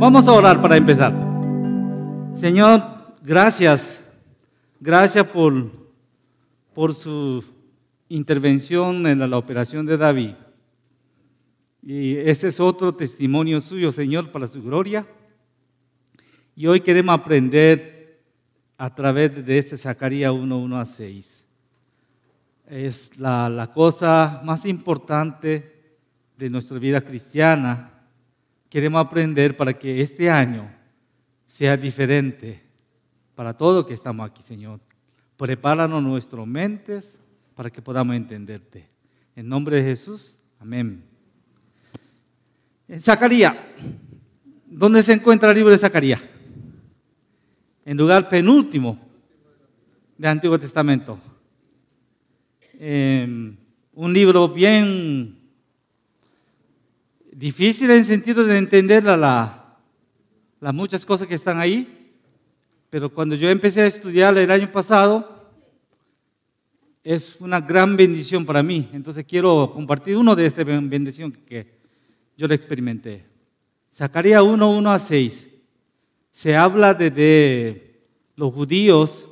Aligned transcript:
Vamos 0.00 0.26
a 0.28 0.32
orar 0.32 0.62
para 0.62 0.78
empezar. 0.78 1.12
Señor, 2.34 2.82
gracias. 3.22 4.02
Gracias 4.80 5.26
por, 5.26 5.70
por 6.72 6.94
su 6.94 7.44
intervención 8.08 9.06
en 9.06 9.18
la, 9.18 9.36
operación 9.36 9.84
de 9.84 9.98
David. 9.98 10.30
Y 11.82 12.16
ese 12.16 12.48
es 12.48 12.60
otro 12.60 12.94
testimonio 12.94 13.60
suyo, 13.60 13.92
Señor, 13.92 14.32
para 14.32 14.46
su 14.46 14.62
gloria. 14.62 15.06
Y 16.56 16.66
hoy 16.66 16.80
queremos 16.80 17.14
aprender 17.20 18.22
a 18.78 18.94
través 18.94 19.44
de 19.44 19.58
este 19.58 19.76
Zacarías 19.76 20.32
1, 20.32 20.58
1 20.60 20.80
a 20.80 20.86
6. 20.86 21.46
Es 22.68 23.18
la, 23.18 23.50
la 23.50 23.70
cosa 23.70 24.40
más 24.44 24.64
importante 24.64 25.92
de 26.38 26.48
nuestra 26.48 26.78
vida 26.78 27.02
cristiana. 27.02 27.89
Queremos 28.70 29.04
aprender 29.04 29.56
para 29.56 29.76
que 29.76 30.00
este 30.00 30.30
año 30.30 30.70
sea 31.44 31.76
diferente 31.76 32.62
para 33.34 33.52
todos 33.52 33.84
que 33.84 33.94
estamos 33.94 34.30
aquí, 34.30 34.42
Señor. 34.42 34.78
Prepáranos 35.36 36.00
nuestras 36.00 36.46
mentes 36.46 37.18
para 37.56 37.68
que 37.68 37.82
podamos 37.82 38.14
entenderte. 38.14 38.88
En 39.34 39.48
nombre 39.48 39.76
de 39.76 39.82
Jesús, 39.82 40.38
amén. 40.60 41.02
En 42.86 43.00
Zacarías, 43.00 43.56
¿dónde 44.66 45.02
se 45.02 45.14
encuentra 45.14 45.50
el 45.50 45.56
libro 45.56 45.72
de 45.72 45.78
Zacarías? 45.78 46.22
En 47.84 47.96
lugar 47.96 48.28
penúltimo 48.28 49.00
del 50.16 50.30
Antiguo 50.30 50.60
Testamento. 50.60 51.18
Eh, 52.74 53.56
un 53.94 54.12
libro 54.12 54.48
bien 54.48 55.39
difícil 57.40 57.90
en 57.90 58.04
sentido 58.04 58.44
de 58.44 58.58
entender 58.58 59.02
la, 59.02 59.16
la, 59.16 59.78
las 60.60 60.74
muchas 60.74 61.06
cosas 61.06 61.26
que 61.26 61.36
están 61.36 61.58
ahí, 61.58 62.12
pero 62.90 63.08
cuando 63.08 63.34
yo 63.34 63.48
empecé 63.48 63.80
a 63.80 63.86
estudiar 63.86 64.36
el 64.36 64.50
año 64.50 64.70
pasado, 64.70 65.48
es 67.02 67.40
una 67.40 67.58
gran 67.62 67.96
bendición 67.96 68.44
para 68.44 68.62
mí. 68.62 68.90
Entonces 68.92 69.24
quiero 69.26 69.72
compartir 69.72 70.18
uno 70.18 70.36
de 70.36 70.44
esta 70.44 70.62
bendición 70.64 71.32
que 71.32 71.78
yo 72.36 72.46
le 72.46 72.56
experimenté. 72.56 73.24
Zacarías 73.90 74.42
1, 74.42 74.70
1 74.70 74.92
a 74.92 74.98
6. 74.98 75.48
Se 76.30 76.54
habla 76.54 76.92
de, 76.92 77.10
de 77.10 78.02
los 78.36 78.52
judíos 78.52 79.26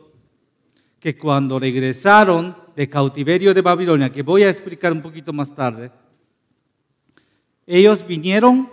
que 0.99 1.19
cuando 1.19 1.59
regresaron 1.59 2.57
de 2.75 2.89
cautiverio 2.89 3.53
de 3.53 3.61
Babilonia, 3.61 4.11
que 4.11 4.23
voy 4.23 4.45
a 4.45 4.51
explicar 4.51 4.95
un 4.95 5.03
poquito 5.03 5.31
más 5.35 5.55
tarde, 5.55 5.93
ellos 7.71 8.07
vinieron, 8.07 8.71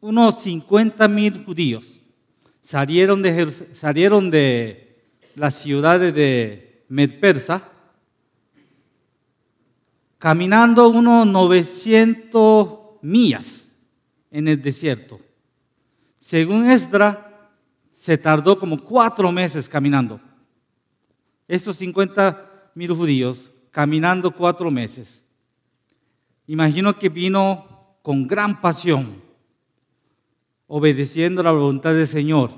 unos 0.00 0.40
50 0.42 1.06
mil 1.06 1.44
judíos, 1.44 2.00
salieron 2.62 3.20
de, 3.20 3.52
salieron 3.74 4.30
de 4.30 5.04
las 5.34 5.54
ciudades 5.54 6.14
de 6.14 6.84
Medpersa, 6.88 7.62
caminando 10.16 10.88
unos 10.88 11.26
900 11.26 12.78
millas 13.02 13.68
en 14.30 14.48
el 14.48 14.62
desierto. 14.62 15.20
Según 16.18 16.70
Esdra, 16.70 17.50
se 17.92 18.16
tardó 18.16 18.58
como 18.58 18.78
cuatro 18.78 19.30
meses 19.30 19.68
caminando. 19.68 20.18
Estos 21.46 21.76
50 21.76 22.70
mil 22.74 22.94
judíos 22.94 23.52
caminando 23.70 24.30
cuatro 24.30 24.70
meses. 24.70 25.22
Imagino 26.48 26.98
que 26.98 27.10
vino 27.10 27.98
con 28.02 28.26
gran 28.26 28.60
pasión, 28.60 29.22
obedeciendo 30.66 31.42
la 31.42 31.52
voluntad 31.52 31.92
del 31.92 32.08
Señor, 32.08 32.52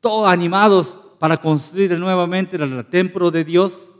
todos 0.00 0.30
animados 0.30 0.96
para 1.18 1.36
construir 1.36 1.98
nuevamente 1.98 2.56
el 2.56 2.86
templo 2.86 3.32
de 3.32 3.42
Dios 3.44 3.90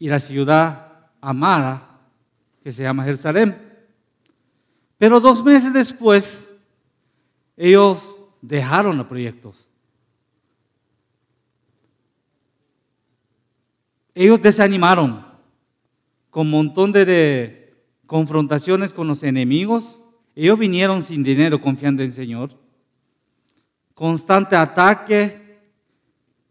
y 0.00 0.08
la 0.08 0.18
ciudad 0.18 1.10
amada 1.20 2.00
que 2.64 2.72
se 2.72 2.82
llama 2.82 3.04
Jerusalén. 3.04 3.56
Pero 4.98 5.20
dos 5.20 5.44
meses 5.44 5.72
después, 5.72 6.44
ellos 7.56 8.16
dejaron 8.42 8.96
los 8.98 9.06
proyectos. 9.06 9.68
Ellos 14.12 14.42
desanimaron 14.42 15.25
con 16.36 16.48
un 16.48 16.50
montón 16.50 16.92
de, 16.92 17.72
confrontaciones 18.06 18.92
con 18.92 19.08
los 19.08 19.22
enemigos. 19.22 19.96
Ellos 20.34 20.58
vinieron 20.58 21.02
sin 21.02 21.22
dinero 21.22 21.58
confiando 21.58 22.02
en 22.02 22.10
el 22.10 22.14
Señor. 22.14 22.50
Constante 23.94 24.54
ataque. 24.54 25.62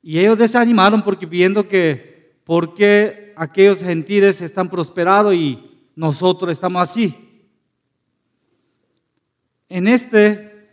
Y 0.01 0.17
ellos 0.17 0.39
desanimaron 0.39 1.03
porque 1.03 1.27
viendo 1.27 1.67
que, 1.67 2.35
¿por 2.45 2.73
qué 2.73 3.31
aquellos 3.37 3.83
gentiles 3.83 4.41
están 4.41 4.71
prosperados 4.71 5.35
y 5.35 5.63
nosotros 5.95 6.51
estamos 6.51 6.81
así? 6.81 7.45
En 9.69 9.87
este, 9.87 10.67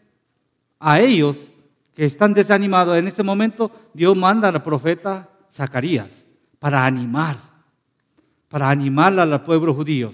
a 0.80 1.00
ellos 1.00 1.52
que 1.94 2.06
están 2.06 2.32
desanimados 2.32 2.96
en 2.96 3.08
este 3.08 3.22
momento, 3.22 3.70
Dios 3.92 4.16
manda 4.16 4.48
al 4.48 4.62
profeta 4.62 5.28
Zacarías 5.52 6.24
para 6.58 6.86
animar, 6.86 7.36
para 8.52 8.68
animar 8.68 9.18
al 9.18 9.42
pueblo 9.42 9.72
judío. 9.72 10.10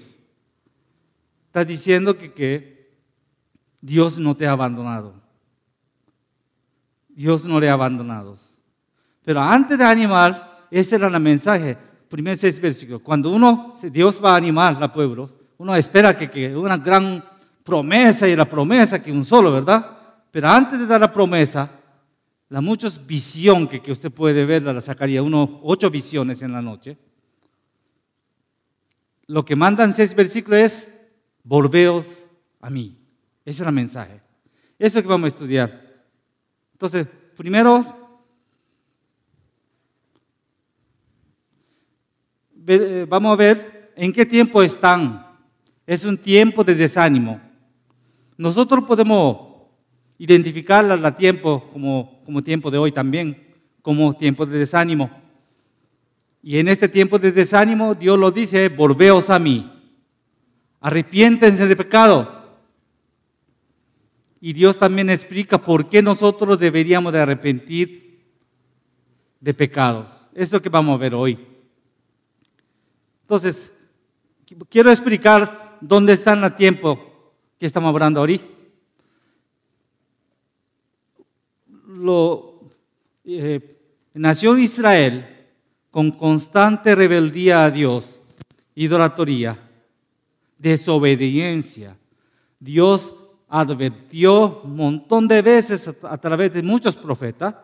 Está 1.46 1.64
diciendo 1.64 2.16
que, 2.16 2.32
que 2.32 2.88
Dios 3.82 4.16
no 4.16 4.36
te 4.36 4.46
ha 4.46 4.52
abandonado. 4.52 5.12
Dios 7.08 7.44
no 7.44 7.58
le 7.58 7.68
ha 7.68 7.72
abandonado. 7.72 8.38
Pero 9.24 9.42
antes 9.42 9.76
de 9.76 9.82
animar, 9.82 10.68
ese 10.70 10.94
era 10.94 11.08
el 11.08 11.18
mensaje, 11.18 11.76
primer 12.08 12.38
seis 12.38 12.60
versículos. 12.60 13.02
Cuando 13.02 13.28
uno, 13.28 13.74
Dios 13.90 14.20
va 14.24 14.34
a 14.34 14.36
animar 14.36 14.80
al 14.80 14.92
pueblo, 14.92 15.28
uno 15.56 15.74
espera 15.74 16.16
que, 16.16 16.30
que 16.30 16.56
una 16.56 16.76
gran 16.76 17.24
promesa 17.64 18.28
y 18.28 18.36
la 18.36 18.48
promesa 18.48 19.02
que 19.02 19.10
un 19.10 19.24
solo, 19.24 19.50
¿verdad? 19.50 19.98
Pero 20.30 20.46
antes 20.46 20.78
de 20.78 20.86
dar 20.86 21.00
la 21.00 21.12
promesa, 21.12 21.68
la 22.50 22.60
muchas 22.60 23.04
visión 23.04 23.66
que, 23.66 23.82
que 23.82 23.90
usted 23.90 24.12
puede 24.12 24.44
ver, 24.44 24.62
la 24.62 24.80
sacaría 24.80 25.24
uno, 25.24 25.58
ocho 25.64 25.90
visiones 25.90 26.40
en 26.42 26.52
la 26.52 26.62
noche. 26.62 26.96
Lo 29.28 29.44
que 29.44 29.54
mandan 29.54 29.92
seis 29.92 30.14
versículos 30.14 30.58
es, 30.58 30.94
volveos 31.44 32.26
a 32.60 32.70
mí. 32.70 32.98
Ese 33.44 33.62
es 33.62 33.68
el 33.68 33.74
mensaje. 33.74 34.22
Eso 34.78 34.98
es 34.98 35.02
que 35.02 35.08
vamos 35.08 35.26
a 35.26 35.28
estudiar. 35.28 36.02
Entonces, 36.72 37.06
primero, 37.36 37.84
vamos 43.06 43.32
a 43.32 43.36
ver 43.36 43.92
en 43.96 44.12
qué 44.14 44.24
tiempo 44.24 44.62
están. 44.62 45.26
Es 45.86 46.06
un 46.06 46.16
tiempo 46.16 46.64
de 46.64 46.74
desánimo. 46.74 47.38
Nosotros 48.38 48.84
podemos 48.84 49.66
identificar 50.16 50.90
a 50.90 51.14
tiempo 51.14 51.68
como, 51.70 52.22
como 52.24 52.42
tiempo 52.42 52.70
de 52.70 52.78
hoy 52.78 52.92
también, 52.92 53.46
como 53.82 54.14
tiempo 54.16 54.46
de 54.46 54.58
desánimo. 54.58 55.10
Y 56.42 56.58
en 56.58 56.68
este 56.68 56.88
tiempo 56.88 57.18
de 57.18 57.32
desánimo, 57.32 57.94
Dios 57.94 58.18
lo 58.18 58.30
dice, 58.30 58.68
volveos 58.68 59.30
a 59.30 59.38
mí, 59.38 59.70
arrepiéntense 60.80 61.66
de 61.66 61.76
pecado. 61.76 62.38
Y 64.40 64.52
Dios 64.52 64.78
también 64.78 65.10
explica 65.10 65.58
por 65.58 65.88
qué 65.88 66.00
nosotros 66.00 66.58
deberíamos 66.58 67.12
de 67.12 67.20
arrepentir 67.20 68.22
de 69.40 69.54
pecados. 69.54 70.06
Es 70.32 70.52
lo 70.52 70.62
que 70.62 70.68
vamos 70.68 70.94
a 70.94 71.02
ver 71.02 71.14
hoy. 71.14 71.44
Entonces, 73.22 73.72
quiero 74.68 74.90
explicar 74.90 75.76
dónde 75.80 76.12
está 76.12 76.34
el 76.34 76.54
tiempo 76.54 77.32
que 77.58 77.66
estamos 77.66 77.88
hablando 77.88 78.20
ahorita. 78.20 78.46
Lo, 81.88 82.60
eh, 83.24 83.76
nació 84.14 84.56
Israel 84.56 85.37
con 85.90 86.10
constante 86.10 86.94
rebeldía 86.94 87.64
a 87.64 87.70
Dios, 87.70 88.20
idolatoría, 88.74 89.58
desobediencia. 90.58 91.96
Dios 92.60 93.14
advirtió 93.48 94.60
un 94.62 94.76
montón 94.76 95.26
de 95.26 95.40
veces 95.42 95.88
a, 96.02 96.18
través 96.18 96.52
de 96.52 96.62
muchos 96.62 96.94
profetas, 96.96 97.54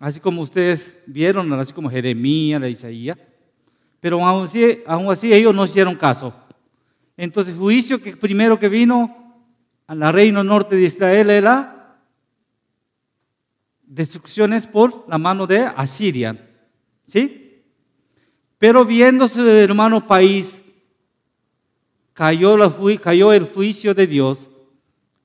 así 0.00 0.20
como 0.20 0.42
ustedes 0.42 0.98
vieron, 1.06 1.52
así 1.52 1.72
como 1.72 1.90
Jeremías, 1.90 2.60
la 2.60 2.68
Isaías, 2.68 3.16
pero 4.00 4.24
aún 4.24 5.10
así, 5.10 5.32
ellos 5.32 5.54
no 5.54 5.64
hicieron 5.64 5.96
caso. 5.96 6.32
Entonces, 7.16 7.56
juicio 7.56 8.00
que 8.00 8.16
primero 8.16 8.58
que 8.58 8.68
vino 8.68 9.34
a 9.86 9.94
la 9.94 10.12
reino 10.12 10.44
norte 10.44 10.76
de 10.76 10.84
Israel 10.84 11.30
era 11.30 11.98
destrucciones 13.82 14.66
por 14.66 15.04
la 15.08 15.18
mano 15.18 15.46
de 15.46 15.60
Asiria. 15.60 16.47
¿Sí? 17.08 17.64
Pero 18.58 18.84
viendo 18.84 19.26
su 19.26 19.40
hermano 19.48 20.06
país, 20.06 20.62
cayó, 22.12 22.56
la, 22.56 22.72
cayó 23.02 23.32
el 23.32 23.44
juicio 23.44 23.94
de 23.94 24.06
Dios 24.06 24.48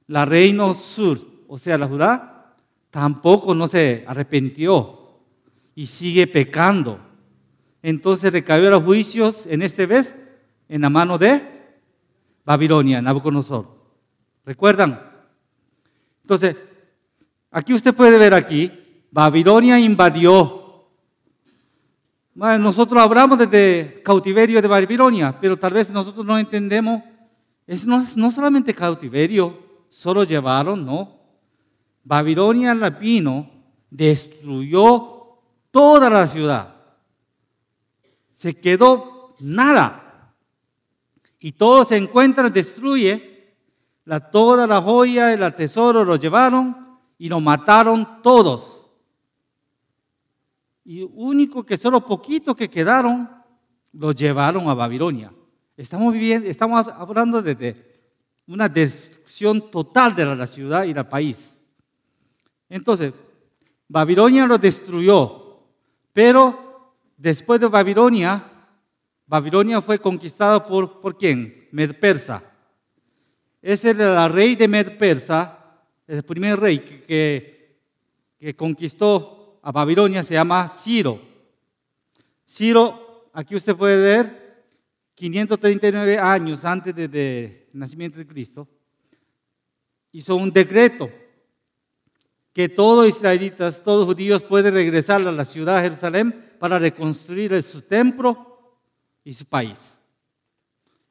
la 0.08 0.26
reino 0.26 0.74
sur, 0.74 1.18
o 1.48 1.58
sea, 1.58 1.78
la 1.78 1.88
Judá, 1.88 2.56
tampoco 2.92 3.56
no 3.56 3.68
se 3.68 4.04
arrepintió 4.08 5.20
y 5.76 5.86
sigue 5.86 6.28
pecando. 6.28 7.00
Entonces 7.82 8.32
recayó 8.32 8.70
los 8.70 8.84
juicios 8.84 9.46
en 9.48 9.62
este 9.62 9.86
vez 9.86 10.16
en 10.70 10.82
la 10.82 10.90
mano 10.90 11.18
de 11.18 11.42
Babilonia, 12.46 13.02
Nabucodonosor. 13.02 13.68
¿Recuerdan? 14.46 15.02
Entonces, 16.22 16.56
aquí 17.52 17.74
usted 17.74 17.94
puede 17.94 18.18
ver 18.18 18.34
aquí, 18.34 18.72
Babilonia 19.12 19.80
invadió 19.80 20.63
nosotros 22.36 23.02
hablamos 23.02 23.38
desde 23.38 24.02
cautiverio 24.04 24.62
de 24.62 24.68
Babilonia, 24.68 25.38
pero 25.40 25.58
tal 25.58 25.74
vez 25.74 25.90
nosotros 25.92 26.26
no 26.26 26.38
entendemos. 26.38 27.04
Es 27.68 27.86
no, 27.86 28.04
no 28.16 28.32
solamente 28.32 28.74
cautiverio, 28.74 29.60
solo 29.90 30.24
llevaron, 30.24 30.86
no. 30.86 31.20
Babilonia 32.04 32.74
la 32.74 32.90
vino, 32.90 33.50
destruyó 33.90 35.40
toda 35.72 36.10
la 36.10 36.28
ciudad. 36.28 36.74
Se 38.34 38.60
quedó 38.60 39.36
nada. 39.40 40.34
Y 41.40 41.52
todo 41.54 41.86
se 41.86 41.98
encuentra, 41.98 42.50
destruye. 42.50 43.32
La, 44.06 44.20
toda 44.20 44.68
la 44.68 44.82
joya 44.82 45.32
el 45.32 45.56
tesoro 45.56 46.04
lo 46.04 46.18
llevaron 46.18 47.00
y 47.18 47.30
lo 47.30 47.40
mataron 47.40 48.22
todos. 48.22 48.73
Y 50.86 51.02
único 51.02 51.66
que 51.66 51.78
solo 51.78 52.06
poquito 52.06 52.56
que 52.56 52.70
quedaron, 52.70 53.30
los 53.94 54.16
llevaron 54.16 54.68
a 54.68 54.74
Babilonia. 54.74 55.32
Estamos, 55.78 56.88
hablando 56.88 57.42
de, 57.42 57.76
una 58.48 58.68
destrucción 58.68 59.72
total 59.72 60.16
de 60.16 60.36
la 60.36 60.48
ciudad 60.48 60.84
y 60.84 60.92
el 60.92 61.08
país. 61.08 61.58
Entonces, 62.70 63.14
Babilonia 63.88 64.46
lo 64.46 64.58
destruyó, 64.58 65.60
pero 66.12 66.94
después 67.18 67.62
de 67.62 67.68
Babilonia, 67.68 68.44
Babilonia 69.26 69.82
fue 69.82 70.00
conquistada 70.00 70.66
por, 70.66 71.00
¿por 71.00 71.18
quién? 71.18 71.70
Med-Persa. 71.72 72.44
Ese 73.62 73.92
era 73.92 74.26
el 74.26 74.32
rey 74.32 74.56
de 74.56 74.68
Med-Persa, 74.68 75.60
el 76.06 76.24
primer 76.24 76.60
rey 76.60 76.80
que, 76.80 77.80
que 78.38 78.56
conquistó 78.56 79.43
a 79.64 79.72
Babilonia 79.72 80.22
se 80.24 80.34
llama 80.34 80.68
Ciro. 80.68 81.22
Ciro, 82.46 83.30
aquí 83.34 83.56
usted 83.56 83.76
puede 83.76 83.98
ver, 83.98 84.66
539 85.16 86.20
años 86.20 86.66
antes 86.66 86.94
del 86.94 87.10
de 87.10 87.70
nacimiento 87.72 88.18
de 88.18 88.28
Cristo, 88.28 88.68
hizo 90.12 90.36
un 90.36 90.52
decreto 90.52 91.10
que 92.52 92.68
todos 92.68 93.08
israelitas, 93.08 93.82
todos 93.84 94.06
judíos 94.06 94.44
pueden 94.44 94.74
regresar 94.74 95.26
a 95.26 95.32
la 95.32 95.46
ciudad 95.46 95.78
de 95.78 95.84
Jerusalén 95.84 96.56
para 96.60 96.78
reconstruir 96.78 97.64
su 97.64 97.82
templo 97.84 98.78
y 99.24 99.32
su 99.34 99.46
país. 99.46 99.98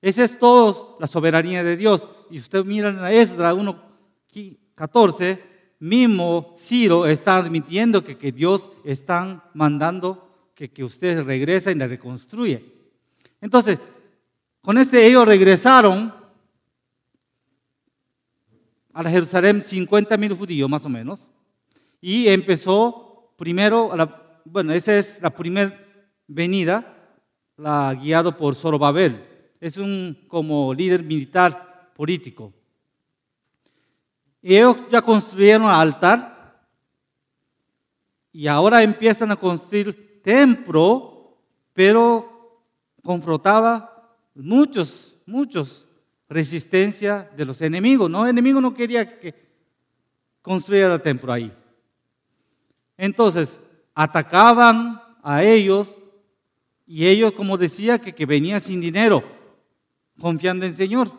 Esa 0.03 0.25
es 0.25 0.39
todo 0.39 0.99
la 1.01 1.07
soberanía 1.07 1.65
de 1.65 1.79
Dios. 1.79 2.07
Y 2.31 2.39
usted 2.39 2.65
mira 2.65 2.91
en 2.91 3.03
Esdra 3.07 3.55
1.14, 3.55 5.52
mismo 5.83 6.55
Ciro 6.57 7.07
está 7.07 7.37
admitiendo 7.37 8.05
que, 8.05 8.17
que 8.17 8.31
Dios 8.31 8.71
está 8.85 9.51
mandando 9.53 10.51
que, 10.55 10.71
que 10.71 10.85
usted 10.85 11.25
regresa 11.25 11.73
y 11.73 11.75
la 11.75 11.89
reconstruye. 11.89 12.65
Entonces, 13.41 13.81
con 14.61 14.79
este 14.79 15.05
ellos 15.05 15.27
regresaron 15.27 16.15
a 18.93 19.11
Jerusalén 19.11 19.61
50 19.61 20.17
mil 20.19 20.35
judíos 20.35 20.71
más 20.71 20.85
o 20.85 20.89
menos 20.89 21.27
y 22.01 22.29
empezó 22.29 23.35
primero, 23.37 23.91
bueno, 24.45 24.73
esa 24.73 24.97
es 24.97 25.21
la 25.21 25.31
primera 25.31 25.77
venida, 26.29 26.97
la 27.57 27.93
guiado 27.95 28.37
por 28.37 28.55
Zorobabel. 28.55 29.21
Es 29.61 29.77
un 29.79 30.17
como 30.29 30.73
líder 30.75 31.03
militar 31.03 31.91
político. 31.97 32.53
Y 34.43 34.57
ellos 34.57 34.77
ya 34.91 35.01
construyeron 35.01 35.71
altar 35.71 36.33
y 38.33 38.49
ahora 38.49 38.83
empiezan 38.83 39.31
a 39.31 39.37
construir 39.37 40.21
templo, 40.23 41.39
pero 41.73 42.61
confrontaba 43.03 44.17
muchos, 44.35 45.15
muchos 45.27 45.87
resistencia 46.29 47.31
de 47.37 47.45
los 47.45 47.61
enemigos. 47.61 48.11
No, 48.11 48.25
el 48.25 48.31
enemigo 48.31 48.61
no 48.61 48.75
quería 48.75 49.19
que 49.21 49.35
construyera 50.41 50.95
el 50.95 51.03
templo 51.03 51.33
ahí. 51.33 51.53
Entonces, 52.97 53.61
atacaban 53.95 55.01
a 55.23 55.45
ellos 55.45 55.99
y 56.87 57.07
ellos, 57.07 57.33
como 57.33 57.57
decía, 57.57 57.99
que, 57.99 58.15
que 58.15 58.27
venía 58.27 58.59
sin 58.61 58.81
dinero, 58.81 59.23
confiando 60.21 60.65
en 60.65 60.73
el 60.73 60.77
Señor. 60.77 61.13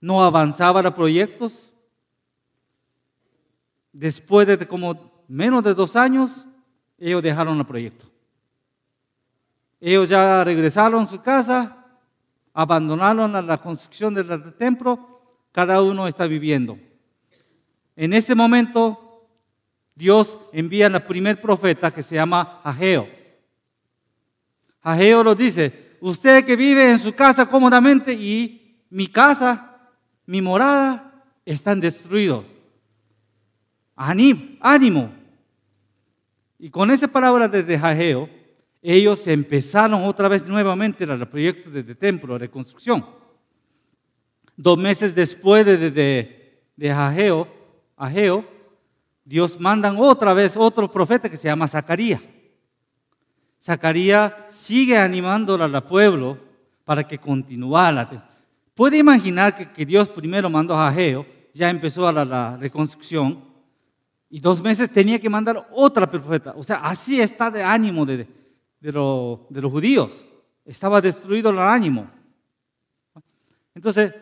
No 0.00 0.22
avanzaban 0.22 0.86
a 0.86 0.94
proyectos, 0.94 1.72
Después 3.98 4.46
de 4.46 4.58
como 4.68 5.24
menos 5.26 5.64
de 5.64 5.72
dos 5.72 5.96
años, 5.96 6.44
ellos 6.98 7.22
dejaron 7.22 7.58
el 7.58 7.64
proyecto. 7.64 8.04
Ellos 9.80 10.10
ya 10.10 10.44
regresaron 10.44 11.04
a 11.04 11.06
su 11.06 11.22
casa, 11.22 11.82
abandonaron 12.52 13.32
la 13.46 13.56
construcción 13.56 14.12
del 14.12 14.52
templo, 14.56 15.38
cada 15.50 15.80
uno 15.80 16.06
está 16.06 16.26
viviendo. 16.26 16.78
En 17.96 18.12
ese 18.12 18.34
momento, 18.34 19.30
Dios 19.94 20.38
envía 20.52 20.88
al 20.88 21.04
primer 21.06 21.40
profeta 21.40 21.90
que 21.90 22.02
se 22.02 22.16
llama 22.16 22.60
Ageo. 22.64 23.08
Ageo 24.82 25.22
lo 25.22 25.34
dice, 25.34 25.96
usted 26.02 26.44
que 26.44 26.54
vive 26.54 26.90
en 26.90 26.98
su 26.98 27.14
casa 27.14 27.46
cómodamente 27.46 28.12
y 28.12 28.84
mi 28.90 29.06
casa, 29.06 29.88
mi 30.26 30.42
morada, 30.42 31.24
están 31.46 31.80
destruidos 31.80 32.55
ánimo. 33.96 35.10
Y 36.58 36.70
con 36.70 36.90
esa 36.90 37.08
palabra 37.08 37.48
de 37.48 37.78
Jajeo, 37.78 38.28
ellos 38.82 39.26
empezaron 39.26 40.04
otra 40.04 40.28
vez 40.28 40.46
nuevamente 40.46 41.04
el 41.04 41.26
proyecto 41.26 41.70
de, 41.70 41.94
templo, 41.94 42.34
de 42.34 42.40
reconstrucción. 42.40 43.04
Dos 44.56 44.78
meses 44.78 45.14
después 45.14 45.66
de, 45.66 45.90
de, 45.90 46.62
de 46.76 46.92
Jajeo, 46.94 47.48
Dios 49.24 49.58
mandan 49.58 49.96
otra 49.98 50.32
vez 50.32 50.56
otro 50.56 50.90
profeta 50.90 51.28
que 51.28 51.36
se 51.36 51.48
llama 51.48 51.66
Zacarías. 51.66 52.20
Zacarías 53.60 54.32
sigue 54.46 54.96
animando 54.96 55.60
al 55.60 55.84
pueblo 55.84 56.38
para 56.84 57.02
que 57.02 57.18
continuara. 57.18 58.30
Puede 58.74 58.98
imaginar 58.98 59.56
que, 59.56 59.72
que 59.72 59.84
Dios 59.84 60.08
primero 60.08 60.48
mandó 60.48 60.74
a 60.74 60.88
Jajeo, 60.88 61.26
ya 61.52 61.68
empezó 61.68 62.10
la 62.12 62.56
reconstrucción, 62.56 63.42
y 64.36 64.40
dos 64.40 64.60
meses 64.60 64.90
tenía 64.90 65.18
que 65.18 65.30
mandar 65.30 65.66
otra 65.72 66.10
profeta. 66.10 66.52
O 66.58 66.62
sea, 66.62 66.76
así 66.82 67.18
está 67.18 67.50
de 67.50 67.62
ánimo 67.62 68.04
de, 68.04 68.28
los 68.82 69.72
judíos. 69.72 70.26
Estaba 70.62 71.00
destruido 71.00 71.48
el 71.48 71.58
ánimo. 71.58 72.10
Entonces, 73.74 74.12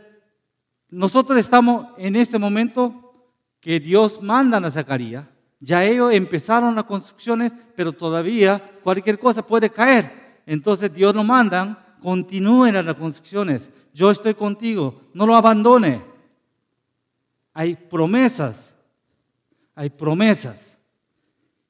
nosotros 0.89 1.37
estamos 1.37 1.89
en 1.99 2.15
este 2.15 2.39
momento 2.39 3.27
que 3.59 3.81
Dios 3.81 4.23
manda 4.23 4.59
a 4.59 4.71
Zacarías. 4.71 5.27
Ya 5.59 5.83
ellos 5.83 6.13
empezaron 6.13 6.77
las 6.77 6.85
construcciones, 6.85 7.53
pero 7.75 7.91
todavía 7.91 8.63
cualquier 8.85 9.19
cosa 9.19 9.45
puede 9.45 9.69
caer. 9.69 10.43
Entonces 10.47 10.95
Dios 10.95 11.13
nos 11.13 11.27
manda, 11.27 11.97
continúen 12.01 12.75
las 12.75 12.95
construcciones. 12.95 13.69
Yo 13.93 14.13
estoy 14.13 14.35
contigo, 14.35 15.01
no 15.13 15.27
lo 15.27 15.35
abandone. 15.35 16.05
Hay 17.53 17.75
promesas 17.75 18.74
hay 19.75 19.91
promesas. 19.91 20.79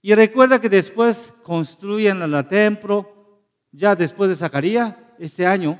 Y 0.02 0.14
recuerda 0.14 0.60
que 0.60 0.68
después 0.68 1.32
construyen 1.42 2.20
el 2.20 2.46
templo, 2.46 3.40
ya 3.72 3.94
después 3.94 4.28
de 4.28 4.36
Zacarías, 4.36 4.94
este 5.18 5.46
año, 5.46 5.78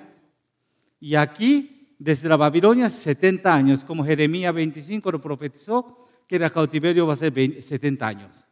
y 0.99 1.15
aquí, 1.15 1.95
desde 1.99 2.29
la 2.29 2.37
Babilonia, 2.37 2.89
70 2.89 3.55
años, 3.55 3.85
como 3.85 4.05
Jeremías 4.05 4.55
25 4.55 5.13
lo 5.13 5.21
profetizó, 5.21 6.09
que 6.27 6.37
el 6.37 6.51
cautiverio 6.51 7.07
va 7.07 7.13
a 7.13 7.17
ser 7.17 7.63
70 7.63 8.07
años. 8.07 8.47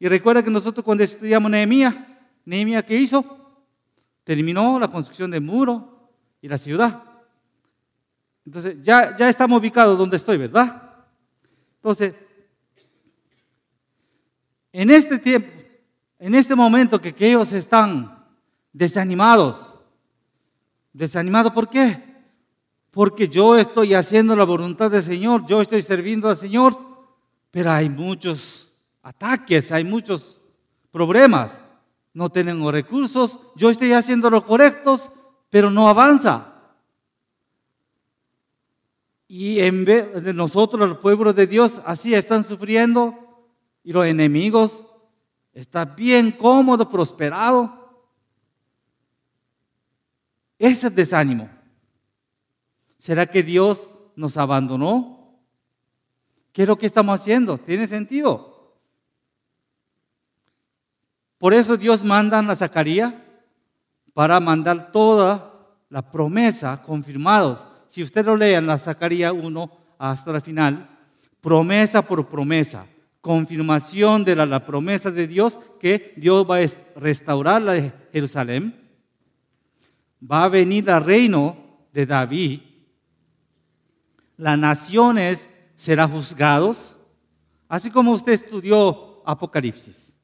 Y 0.00 0.06
recuerda 0.06 0.44
que 0.44 0.50
nosotros 0.50 0.84
cuando 0.84 1.02
estudiamos 1.02 1.50
Nehemías, 1.50 1.96
Nehemías 2.44 2.84
¿qué 2.84 2.96
hizo? 2.96 3.24
Terminó 4.22 4.78
la 4.78 4.88
construcción 4.88 5.30
del 5.30 5.40
muro 5.40 6.08
y 6.40 6.48
la 6.48 6.56
ciudad. 6.56 7.02
Entonces, 8.46 8.76
ya, 8.80 9.16
ya 9.16 9.28
estamos 9.28 9.58
ubicados 9.58 9.98
donde 9.98 10.16
estoy, 10.16 10.36
¿verdad? 10.36 10.94
Entonces, 11.76 12.14
en 14.72 14.90
este 14.90 15.18
tiempo, 15.18 15.48
en 16.18 16.34
este 16.34 16.54
momento 16.54 17.00
que, 17.00 17.14
ellos 17.18 17.52
están 17.52 18.26
desanimados, 18.72 19.74
desanimados, 20.92 21.52
¿por 21.52 21.68
qué? 21.68 22.08
porque 22.98 23.28
yo 23.28 23.56
estoy 23.56 23.94
haciendo 23.94 24.34
la 24.34 24.42
voluntad 24.42 24.90
del 24.90 25.04
Señor, 25.04 25.46
yo 25.46 25.60
estoy 25.60 25.82
sirviendo 25.82 26.28
al 26.28 26.36
Señor, 26.36 26.76
pero 27.50 27.70
hay 27.70 27.88
muchos 27.88 28.74
ataques, 29.02 29.70
hay 29.70 29.84
muchos 29.84 30.40
problemas. 30.90 31.60
No 32.12 32.28
tenemos 32.28 32.72
recursos, 32.72 33.38
yo 33.54 33.70
estoy 33.70 33.92
haciendo 33.92 34.30
lo 34.30 34.44
correcto, 34.44 34.98
pero 35.50 35.70
no 35.70 35.88
avanza. 35.88 36.54
Y 39.28 39.60
en 39.60 39.84
vez 39.84 40.22
de 40.24 40.32
nosotros, 40.32 40.88
los 40.88 40.98
pueblos 40.98 41.36
de 41.36 41.46
Dios, 41.46 41.80
así 41.84 42.14
están 42.14 42.42
sufriendo 42.42 43.27
y 43.88 43.92
los 43.94 44.04
enemigos 44.04 44.84
están 45.54 45.96
bien 45.96 46.30
cómodo, 46.30 46.90
prosperado. 46.90 48.04
Ese 50.58 50.88
es 50.88 50.94
desánimo. 50.94 51.48
¿Será 52.98 53.24
que 53.24 53.42
Dios 53.42 53.88
nos 54.14 54.36
abandonó? 54.36 55.40
¿Qué 56.52 56.64
es 56.64 56.68
lo 56.68 56.76
que 56.76 56.84
estamos 56.84 57.18
haciendo? 57.18 57.56
¿Tiene 57.56 57.86
sentido? 57.86 58.76
Por 61.38 61.54
eso 61.54 61.78
Dios 61.78 62.04
manda 62.04 62.40
a 62.40 62.56
Zacarías 62.56 63.14
para 64.12 64.38
mandar 64.38 64.92
toda 64.92 65.66
la 65.88 66.10
promesa 66.10 66.82
confirmados. 66.82 67.66
Si 67.86 68.02
usted 68.02 68.26
lo 68.26 68.36
lee 68.36 68.52
en 68.52 68.66
la 68.66 68.78
Zacarías 68.78 69.32
1 69.32 69.70
hasta 69.96 70.30
el 70.32 70.42
final, 70.42 70.90
promesa 71.40 72.02
por 72.02 72.28
promesa, 72.28 72.84
confirmación 73.20 74.24
de 74.24 74.36
la, 74.36 74.64
promesa 74.64 75.10
de 75.10 75.26
Dios 75.26 75.58
que 75.80 76.14
Dios 76.16 76.46
va 76.48 76.58
a 76.58 76.66
restaurar 76.96 77.62
la 77.62 77.92
Jerusalén, 78.12 78.74
va 80.20 80.44
a 80.44 80.48
venir 80.48 80.90
al 80.90 81.04
reino 81.04 81.56
de 81.92 82.06
David 82.06 82.60
las 84.38 84.56
naciones 84.56 85.50
serán 85.74 86.12
juzgados, 86.12 86.96
así 87.68 87.90
como 87.90 88.12
usted 88.12 88.32
estudió 88.32 89.20
Apocalipsis. 89.26 90.14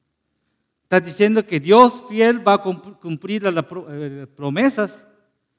Está 0.84 1.00
diciendo 1.00 1.44
que 1.44 1.58
Dios 1.58 2.04
fiel 2.08 2.46
va 2.46 2.54
a 2.54 2.62
cumplir 2.62 3.42
las 3.42 3.64
eh, 3.90 4.26
promesas. 4.36 5.04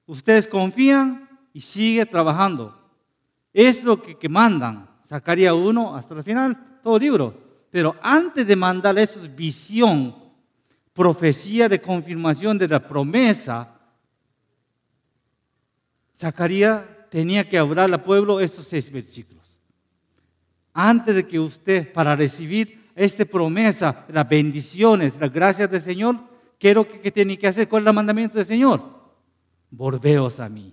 Ustedes 0.05 0.47
confían 0.47 1.27
y 1.51 1.59
sigue 1.59 2.05
trabajando. 2.05 2.79
Es 3.51 3.83
lo 3.83 4.01
que, 4.01 4.29
mandan. 4.29 4.89
Sacaría 5.03 5.53
uno 5.53 5.93
hasta 5.93 6.15
el 6.15 6.23
final, 6.23 6.74
todo 6.85 6.99
libro. 6.99 7.33
Pero 7.71 7.95
antes 7.99 8.45
de 8.45 8.55
mandar 8.55 8.95
eso 8.99 9.19
es 9.19 9.35
visión, 9.35 10.15
profecía 10.93 11.67
de 11.67 11.81
confirmación 11.81 12.59
de 12.59 12.67
la 12.67 12.87
promesa, 12.87 13.75
Zacarías 16.15 16.85
tenía 17.09 17.49
que 17.49 17.57
hablar 17.57 17.91
al 17.91 18.03
pueblo 18.03 18.39
estos 18.39 18.67
seis 18.67 18.91
versículos. 18.91 19.59
Antes 20.75 21.15
de 21.15 21.27
que 21.27 21.39
usted, 21.39 21.91
para 21.91 22.15
recibir 22.15 22.83
esta 22.93 23.25
promesa, 23.25 24.05
las 24.09 24.29
bendiciones, 24.29 25.19
las 25.19 25.33
gracias 25.33 25.71
del 25.71 25.81
Señor, 25.81 26.17
quiero 26.59 26.87
que, 26.87 27.11
tiene 27.11 27.35
que 27.35 27.47
hacer 27.47 27.67
con 27.67 27.85
el 27.85 27.93
mandamiento 27.95 28.37
del 28.37 28.45
Señor. 28.45 28.83
Volveos 29.71 30.39
a 30.39 30.47
mí. 30.49 30.71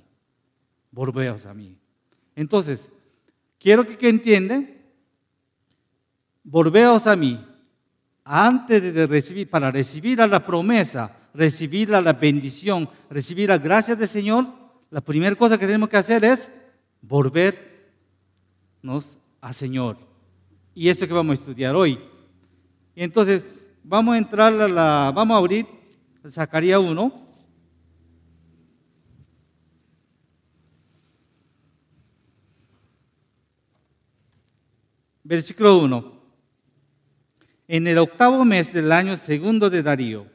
Volveos 0.90 1.46
a 1.46 1.54
mí. 1.54 1.74
Entonces, 2.36 2.90
quiero 3.58 3.86
que, 3.86 3.96
que 3.96 4.10
entiendan, 4.10 4.71
volveos 6.44 7.06
a 7.06 7.16
mí. 7.16 7.44
Antes 8.24 8.94
de 8.94 9.06
recibir, 9.06 9.50
para 9.50 9.70
recibir 9.70 10.20
a 10.20 10.26
la 10.26 10.44
promesa, 10.44 11.16
recibir 11.34 11.94
a 11.94 12.00
la 12.00 12.12
bendición, 12.12 12.88
recibir 13.10 13.48
la 13.48 13.58
gracia 13.58 13.96
del 13.96 14.08
Señor, 14.08 14.46
la 14.90 15.00
primera 15.00 15.34
cosa 15.34 15.58
que 15.58 15.66
tenemos 15.66 15.88
que 15.88 15.96
hacer 15.96 16.24
es 16.24 16.52
volvernos 17.00 17.58
al 19.40 19.54
Señor. 19.54 19.96
Y 20.74 20.88
esto 20.88 21.06
que 21.06 21.12
vamos 21.12 21.32
a 21.32 21.40
estudiar 21.40 21.74
hoy. 21.74 21.98
Entonces, 22.94 23.44
vamos 23.82 24.14
a 24.14 24.18
entrar 24.18 24.52
a 24.60 24.68
la, 24.68 25.12
vamos 25.14 25.34
a 25.34 25.38
abrir 25.38 25.66
Zacarías 26.28 26.78
1. 26.78 27.12
Versículo 35.24 35.78
1. 35.78 36.11
En 37.72 37.86
el 37.86 37.96
octavo 37.96 38.44
mes 38.44 38.70
del 38.70 38.92
año 38.92 39.16
segundo 39.16 39.70
de 39.70 39.82
Darío, 39.82 40.26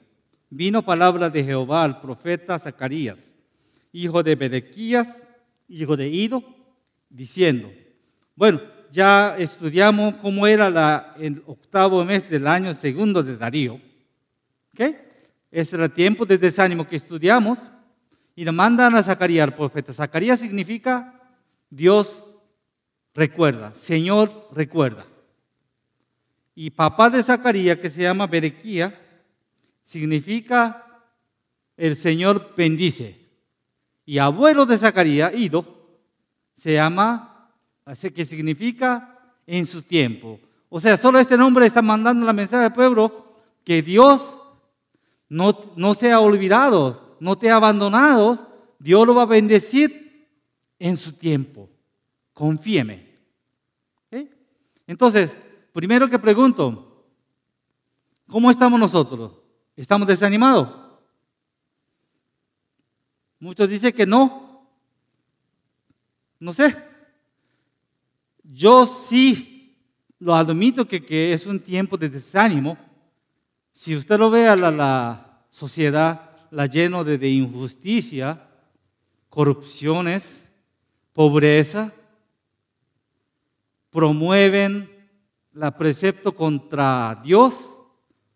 vino 0.49 0.81
palabra 0.81 1.29
de 1.29 1.43
Jehová 1.43 1.83
al 1.83 2.01
profeta 2.01 2.57
Zacarías 2.57 3.35
hijo 3.91 4.23
de 4.23 4.33
Bedequías, 4.33 5.21
hijo 5.67 5.95
de 5.95 6.09
Ido, 6.09 6.43
diciendo, 7.11 7.71
bueno, 8.35 8.59
ya 8.91 9.35
estudiamos 9.37 10.17
cómo 10.17 10.47
era 10.47 11.13
el 11.19 11.43
octavo 11.45 12.03
mes 12.03 12.27
del 12.27 12.47
año 12.47 12.73
segundo 12.73 13.21
de 13.21 13.37
Darío. 13.37 13.75
¿Ok? 14.73 14.95
Ese 15.51 15.75
era 15.75 15.85
el 15.85 15.91
tiempo 15.91 16.25
de 16.25 16.39
desánimo 16.39 16.87
que 16.87 16.95
estudiamos. 16.95 17.59
Y 18.35 18.45
le 18.45 18.51
mandan 18.51 18.95
a 18.95 19.03
Zacarías, 19.03 19.43
al 19.43 19.53
profeta. 19.53 19.93
Zacarías 19.93 20.39
significa 20.39 21.21
Dios 21.69 22.23
recuerda, 23.13 23.75
Señor 23.75 24.49
recuerda. 24.55 25.05
Y 26.59 26.71
papá 26.71 27.11
de 27.11 27.21
Zacarías, 27.21 27.77
que 27.77 27.87
se 27.87 28.01
llama 28.01 28.25
Berequía, 28.25 28.99
significa 29.83 31.03
el 31.77 31.95
Señor 31.95 32.55
bendice 32.57 33.15
y 34.07 34.17
abuelo 34.17 34.65
de 34.65 34.75
Zacarías, 34.75 35.35
Ido, 35.35 35.63
se 36.55 36.73
llama, 36.73 37.51
que 38.11 38.25
significa 38.25 39.19
en 39.45 39.67
su 39.67 39.83
tiempo. 39.83 40.39
O 40.67 40.79
sea, 40.79 40.97
solo 40.97 41.19
este 41.19 41.37
nombre 41.37 41.67
está 41.67 41.83
mandando 41.83 42.25
la 42.25 42.33
mensaje 42.33 42.65
al 42.65 42.73
pueblo 42.73 43.35
que 43.63 43.83
Dios 43.83 44.39
no, 45.29 45.55
no 45.75 45.93
olvidado, 46.19 47.17
no 47.19 47.37
te 47.37 47.51
ha 47.51 47.57
abandonado, 47.57 48.47
Dios 48.79 49.05
lo 49.05 49.13
va 49.13 49.21
a 49.21 49.27
bendecir 49.27 50.27
en 50.79 50.97
su 50.97 51.13
tiempo. 51.13 51.69
Confíeme. 52.33 53.05
Entonces, 54.87 55.29
primero 55.77 56.09
que 56.09 56.17
pregunto, 56.17 57.05
¿cómo 58.27 58.49
estamos 58.49 58.79
nosotros? 58.79 59.33
¿Estamos 59.75 60.07
desanimados? 60.07 60.69
Muchos 63.39 63.69
dicen 63.69 63.91
que 63.91 64.07
no. 64.07 64.67
No 66.39 66.51
sé. 66.51 66.75
Yo 68.41 68.87
sí 68.87 69.77
lo 70.17 70.33
admito 70.33 70.87
que, 70.87 71.31
es 71.31 71.45
un 71.45 71.59
tiempo 71.59 71.95
de 71.95 72.09
desánimo. 72.09 72.75
Si 73.71 73.95
usted 73.95 74.17
lo 74.17 74.31
ve 74.31 74.47
a 74.47 74.55
la, 74.55 75.43
sociedad, 75.51 76.31
la 76.49 76.65
lleno 76.65 77.03
de 77.03 77.29
injusticia, 77.29 78.49
corrupciones, 79.29 80.43
pobreza, 81.13 81.93
promueven 83.91 84.96
la 85.57 85.75
precepto 85.75 86.33
contra 86.33 87.19
Dios, 87.23 87.75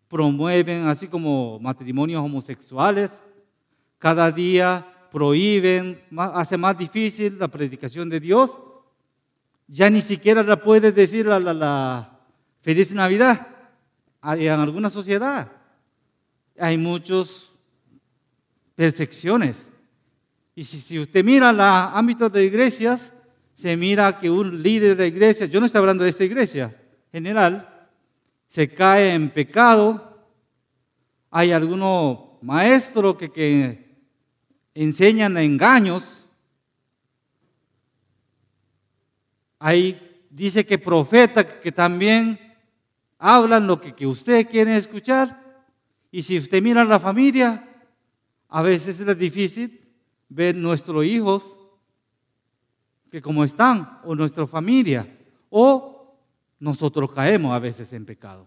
promueven 0.08 0.86
así 0.88 1.06
como 1.06 1.60
matrimonios 1.60 2.22
homosexuales, 2.22 3.22
cada 3.98 4.32
día 4.32 4.84
prohíben, 5.10 6.02
hace 6.16 6.56
más 6.56 6.76
difícil 6.76 7.38
la 7.38 7.46
predicación 7.46 8.08
de 8.08 8.18
Dios. 8.18 8.58
Ya 9.68 9.88
ni 9.88 10.00
siquiera 10.00 10.42
la 10.42 10.60
puede 10.60 10.90
decir 10.90 11.26
la, 11.26 11.38
la, 11.38 12.18
feliz 12.60 12.92
Navidad 12.92 13.46
en 14.24 14.50
alguna 14.50 14.90
sociedad. 14.90 15.50
Hay 16.58 16.76
muchas 16.76 17.50
percepciones. 18.74 19.70
Y 20.56 20.64
si, 20.64 20.98
usted 20.98 21.24
mira 21.24 21.50
el 21.50 21.60
ámbito 21.60 22.28
de 22.28 22.44
iglesias, 22.44 23.12
se 23.54 23.76
mira 23.76 24.18
que 24.18 24.28
un 24.28 24.60
líder 24.60 24.96
de 24.96 25.06
iglesia, 25.06 25.46
yo 25.46 25.60
no 25.60 25.66
estoy 25.66 25.78
hablando 25.78 26.02
de 26.02 26.10
esta 26.10 26.24
iglesia 26.24 26.76
general, 27.12 27.88
se 28.46 28.68
cae 28.68 29.14
en 29.14 29.30
pecado. 29.30 30.18
Hay 31.30 31.52
algunos 31.52 32.18
maestros 32.40 33.16
que, 33.16 33.30
que 33.30 34.02
enseñan 34.74 35.36
engaños. 35.36 36.26
Ahí 39.58 40.26
dice 40.30 40.66
que 40.66 40.78
profeta 40.78 41.60
que 41.60 41.70
también 41.70 42.40
hablan 43.18 43.66
lo 43.66 43.80
que, 43.80 43.94
que 43.94 44.06
usted 44.06 44.48
quiere 44.48 44.76
escuchar. 44.76 45.40
Y 46.10 46.22
si 46.22 46.38
usted 46.38 46.62
mira 46.62 46.80
a 46.80 46.84
la 46.84 46.98
familia, 46.98 47.68
a 48.48 48.62
veces 48.62 49.00
es 49.00 49.18
difícil 49.18 49.80
ver 50.28 50.54
nuestros 50.54 51.04
hijos 51.04 51.56
que 53.10 53.20
como 53.20 53.44
están, 53.44 54.00
o 54.04 54.14
nuestra 54.14 54.46
familia, 54.46 55.06
o 55.50 56.01
nosotros 56.62 57.10
caemos 57.10 57.52
a 57.52 57.58
veces 57.58 57.92
en 57.92 58.06
pecado. 58.06 58.46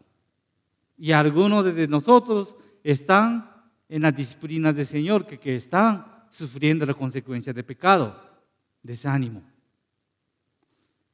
Y 0.98 1.12
algunos 1.12 1.65
de 1.65 1.86
nosotros 1.86 2.55
están 2.81 3.51
en 3.89 4.03
la 4.03 4.12
disciplina 4.13 4.72
del 4.72 4.86
Señor, 4.88 5.27
que, 5.27 5.55
están 5.57 6.24
sufriendo 6.29 6.86
la 6.86 6.93
consecuencia 6.93 7.51
de 7.51 7.62
pecado. 7.62 8.17
desánimo. 8.81 9.43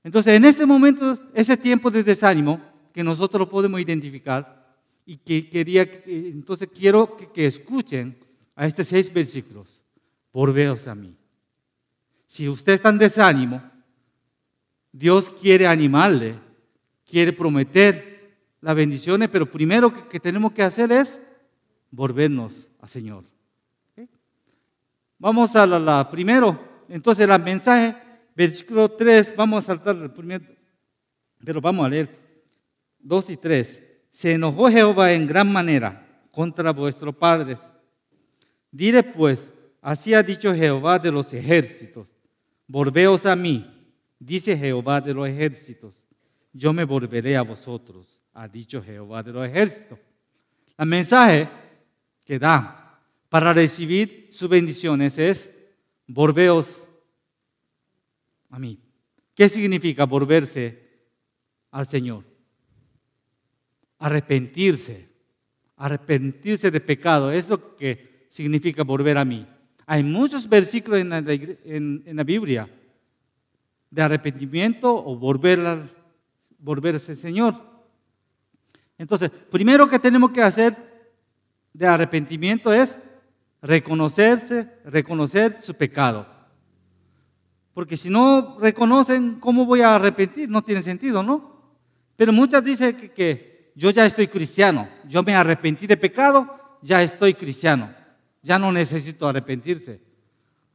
Entonces, 0.03 0.35
en 0.35 0.45
ese 0.45 0.63
momento, 0.67 1.17
ese 1.33 1.57
tiempo 1.57 1.89
de 1.89 2.03
desánimo, 2.03 2.61
que 2.93 3.03
nosotros 3.03 3.49
podemos 3.49 3.81
identificar, 3.81 4.77
y 5.03 5.15
que 5.15 5.49
quería, 5.49 5.89
entonces 6.05 6.69
quiero 6.71 7.17
que, 7.33 7.47
escuchen 7.47 8.15
a 8.55 8.67
estos 8.67 8.85
seis 8.85 9.11
versículos. 9.11 9.81
Volveos 10.31 10.87
a 10.87 10.93
mí. 10.93 11.15
Si 12.27 12.47
usted 12.47 12.73
está 12.73 12.89
en 12.89 12.99
desánimo, 12.99 13.63
Dios 14.91 15.31
quiere 15.31 15.65
animarle, 15.65 16.50
quiere 17.11 17.33
prometer 17.33 18.37
las 18.61 18.73
bendiciones, 18.73 19.27
pero 19.29 19.45
primero 19.45 20.07
que, 20.07 20.19
tenemos 20.19 20.53
que 20.53 20.63
hacer 20.63 20.93
es 20.93 21.21
volvernos 21.91 22.69
al 22.79 22.87
Señor. 22.87 23.25
Vamos 25.19 25.55
a 25.55 25.67
la, 25.67 26.09
primero, 26.09 26.57
entonces 26.87 27.29
el 27.29 27.43
mensaje, 27.43 27.95
versículo 28.33 28.89
3, 28.89 29.35
vamos 29.35 29.65
a 29.65 29.67
saltar 29.67 29.95
el 29.97 30.09
primero, 30.09 30.45
pero 31.43 31.59
vamos 31.59 31.85
a 31.85 31.89
leer 31.89 32.09
2 32.99 33.29
y 33.31 33.37
3. 33.37 33.83
Se 34.09 34.33
enojó 34.33 34.69
Jehová 34.69 35.11
en 35.11 35.27
gran 35.27 35.51
manera 35.51 36.07
contra 36.31 36.71
vuestros 36.71 37.13
padres. 37.13 37.59
Diré 38.71 39.03
pues, 39.03 39.51
así 39.81 40.13
ha 40.13 40.23
dicho 40.23 40.55
Jehová 40.55 40.97
de 40.97 41.11
los 41.11 41.33
ejércitos, 41.33 42.07
volveos 42.67 43.25
a 43.25 43.35
mí, 43.35 43.69
dice 44.17 44.57
Jehová 44.57 45.01
de 45.01 45.13
los 45.13 45.27
ejércitos, 45.27 46.00
yo 46.53 46.73
me 46.73 46.83
volveré 46.83 47.37
a 47.37 47.41
vosotros, 47.41 48.21
ha 48.33 48.47
dicho 48.47 48.83
Jehová 48.83 49.23
de 49.23 49.31
los 49.31 49.47
ejércitos. 49.47 49.99
El 50.77 50.87
mensaje 50.87 51.49
que 52.25 52.39
da 52.39 52.99
para 53.29 53.53
recibir 53.53 54.29
sus 54.31 54.49
bendiciones 54.49 55.17
es 55.17 55.55
volveos 56.07 56.85
a 58.49 58.59
mí. 58.59 58.79
¿Qué 59.33 59.47
significa 59.47 60.05
volverse 60.05 60.89
al 61.71 61.87
Señor? 61.87 62.25
Arrepentirse, 63.99 65.07
arrepentirse 65.77 66.69
de 66.69 66.81
pecado, 66.81 67.31
es 67.31 67.49
lo 67.49 67.75
que 67.75 68.25
significa 68.29 68.83
volver 68.83 69.17
a 69.17 69.25
mí. 69.25 69.47
Hay 69.85 70.03
muchos 70.03 70.47
versículos 70.47 70.99
en 70.99 72.15
la, 72.15 72.23
Biblia 72.23 72.69
de 73.89 74.01
arrepentimiento 74.01 74.93
o 74.93 75.17
volver 75.17 75.59
volverse 76.61 77.15
Señor. 77.15 77.55
Entonces, 78.97 79.31
primero 79.49 79.89
que 79.89 79.99
tenemos 79.99 80.31
que 80.31 80.41
hacer 80.41 80.75
de 81.73 81.87
arrepentimiento 81.87 82.71
es 82.71 82.99
reconocerse, 83.61 84.69
reconocer 84.85 85.61
su 85.61 85.73
pecado. 85.73 86.27
Porque 87.73 87.97
si 87.97 88.09
no 88.09 88.57
reconocen, 88.59 89.39
¿cómo 89.39 89.65
voy 89.65 89.81
a 89.81 89.95
arrepentir? 89.95 90.49
No 90.49 90.61
tiene 90.61 90.83
sentido, 90.83 91.23
¿no? 91.23 91.61
Pero 92.15 92.33
muchas 92.33 92.63
dicen 92.63 92.95
que, 92.95 93.71
yo 93.73 93.89
ya 93.89 94.05
estoy 94.05 94.27
cristiano, 94.27 94.89
yo 95.07 95.23
me 95.23 95.33
arrepentí 95.33 95.87
de 95.87 95.95
pecado, 95.95 96.77
ya 96.81 97.01
estoy 97.01 97.33
cristiano, 97.33 97.93
ya 98.41 98.59
no 98.59 98.71
necesito 98.71 99.27
arrepentirse. 99.27 100.01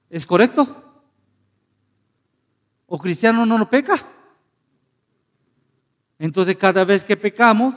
¿Es 0.09 0.25
correcto? 0.25 0.83
¿O 2.87 2.99
cristiano 2.99 3.45
no 3.45 3.59
lo 3.59 3.69
peca? 3.69 4.16
Entonces 6.19 6.57
cada 6.57 6.85
vez 6.85 7.05
que 7.05 7.17
pecamos, 7.17 7.75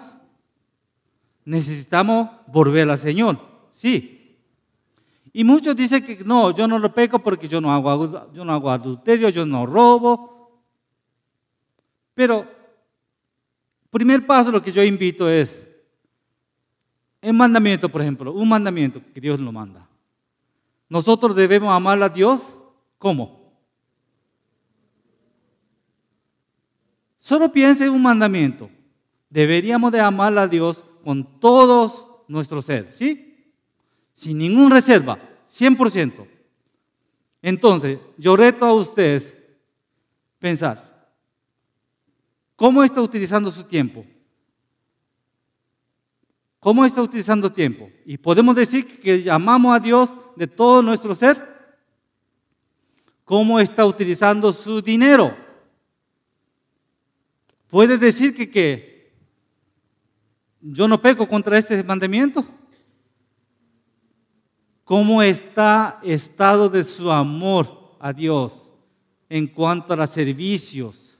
necesitamos 1.46 2.29
volver 2.48 2.89
al 2.89 2.98
Señor. 2.98 3.39
Sí, 3.72 4.19
y 5.31 5.43
muchos 5.43 5.75
dicen 5.75 6.03
que 6.03 6.24
no, 6.24 6.52
yo 6.52 6.67
no 6.67 6.80
lo 6.80 6.93
peco 6.93 7.19
porque 7.19 7.47
yo 7.47 7.62
no 7.62 7.71
hago, 7.71 8.32
yo 8.34 8.43
no 8.43 8.54
hago 8.54 8.69
adulterio, 8.69 9.30
yo 9.30 9.45
no 9.45 9.65
robo. 9.65 10.62
Pero, 12.13 12.47
primer 13.89 14.25
paso 14.25 14.52
lo 14.52 14.62
que 14.62 14.71
yo 14.71 14.84
invito 14.84 15.30
es, 15.30 15.65
el 17.21 17.34
mandamiento, 17.34 17.89
por 17.89 18.02
ejemplo, 18.02 18.32
un 18.32 18.49
mandamiento 18.49 19.02
que 19.13 19.21
Dios 19.21 19.39
lo 19.39 19.52
manda. 19.52 19.88
Nosotros 20.88 21.36
debemos 21.36 21.71
amar 21.73 22.02
a 22.02 22.10
Dios, 22.10 22.58
¿cómo? 22.97 23.38
Solo 27.19 27.51
piense 27.51 27.86
en 27.86 27.91
un 27.91 28.01
mandamiento. 28.01 28.69
Deberíamos 29.29 29.91
de 29.91 29.99
amar 29.99 30.38
a 30.38 30.47
Dios 30.47 30.84
con 31.03 31.39
todos 31.39 32.08
nuestros 32.27 32.65
seres, 32.65 32.95
¿sí? 32.95 33.53
sin 34.13 34.38
ninguna 34.38 34.75
reserva, 34.75 35.19
100%. 35.49 36.27
Entonces, 37.41 37.99
yo 38.17 38.36
reto 38.36 38.65
a 38.65 38.73
ustedes 38.73 39.36
pensar, 40.39 41.10
¿cómo 42.55 42.84
está 42.84 43.01
utilizando 43.01 43.51
su 43.51 43.63
tiempo? 43.63 44.05
¿Cómo 46.60 46.84
está 46.84 47.01
utilizando 47.01 47.51
tiempo? 47.51 47.89
Y 48.05 48.17
podemos 48.17 48.55
decir 48.55 48.99
que 48.99 49.23
llamamos 49.23 49.73
a 49.73 49.79
Dios 49.79 50.13
de 50.36 50.47
todo 50.47 50.82
nuestro 50.82 51.15
ser. 51.15 51.58
¿Cómo 53.23 53.60
está 53.60 53.86
utilizando 53.86 54.51
su 54.51 54.82
dinero? 54.82 55.36
¿Puede 57.69 57.97
decir 57.97 58.36
que, 58.36 58.49
que 58.49 59.13
yo 60.62 60.88
no 60.88 61.01
peco 61.01 61.27
contra 61.27 61.58
este 61.58 61.84
mandamiento? 61.84 62.45
cómo 64.89 65.21
está 65.21 65.99
estado 66.01 66.67
de 66.67 66.84
su 66.84 67.12
amor 67.12 67.95
a 67.99 68.12
Dios 68.12 68.67
en 69.29 69.45
cuanto 69.45 69.93
a 69.93 69.95
los 69.95 70.10
servicios. 70.10 71.15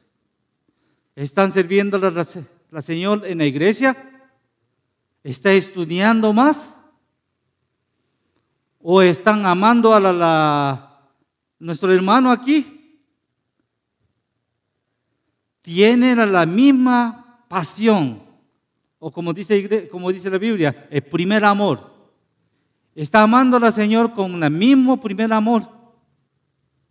¿Están 1.16 1.52
sirviendo 1.52 1.98
a 1.98 2.26
la, 2.72 2.82
Señor 2.82 3.28
en 3.28 3.38
la 3.38 3.46
iglesia? 3.46 3.96
¿Está 5.24 5.52
estudiando 5.52 6.34
más? 6.34 6.74
¿O 8.82 9.04
están 9.04 9.46
amando 9.46 9.94
a 9.94 10.00
la, 10.00 11.12
nuestro 11.60 11.94
hermano 11.94 12.32
aquí? 12.32 12.79
Tienen 15.72 16.32
la 16.32 16.48
misma 16.48 17.46
pasión, 17.48 18.24
o 18.98 19.12
como 19.12 19.34
dice, 19.34 19.88
como 19.88 20.12
dice 20.12 20.28
la 20.28 20.40
Biblia, 20.40 20.88
el 20.90 21.04
primer 21.04 21.46
amor. 21.46 21.94
Está 22.96 23.22
amando 23.22 23.58
al 23.58 23.72
Señor 23.72 24.12
con 24.16 24.44
el 24.44 24.50
mismo 24.50 25.00
primer 25.00 25.32
amor. 25.32 25.70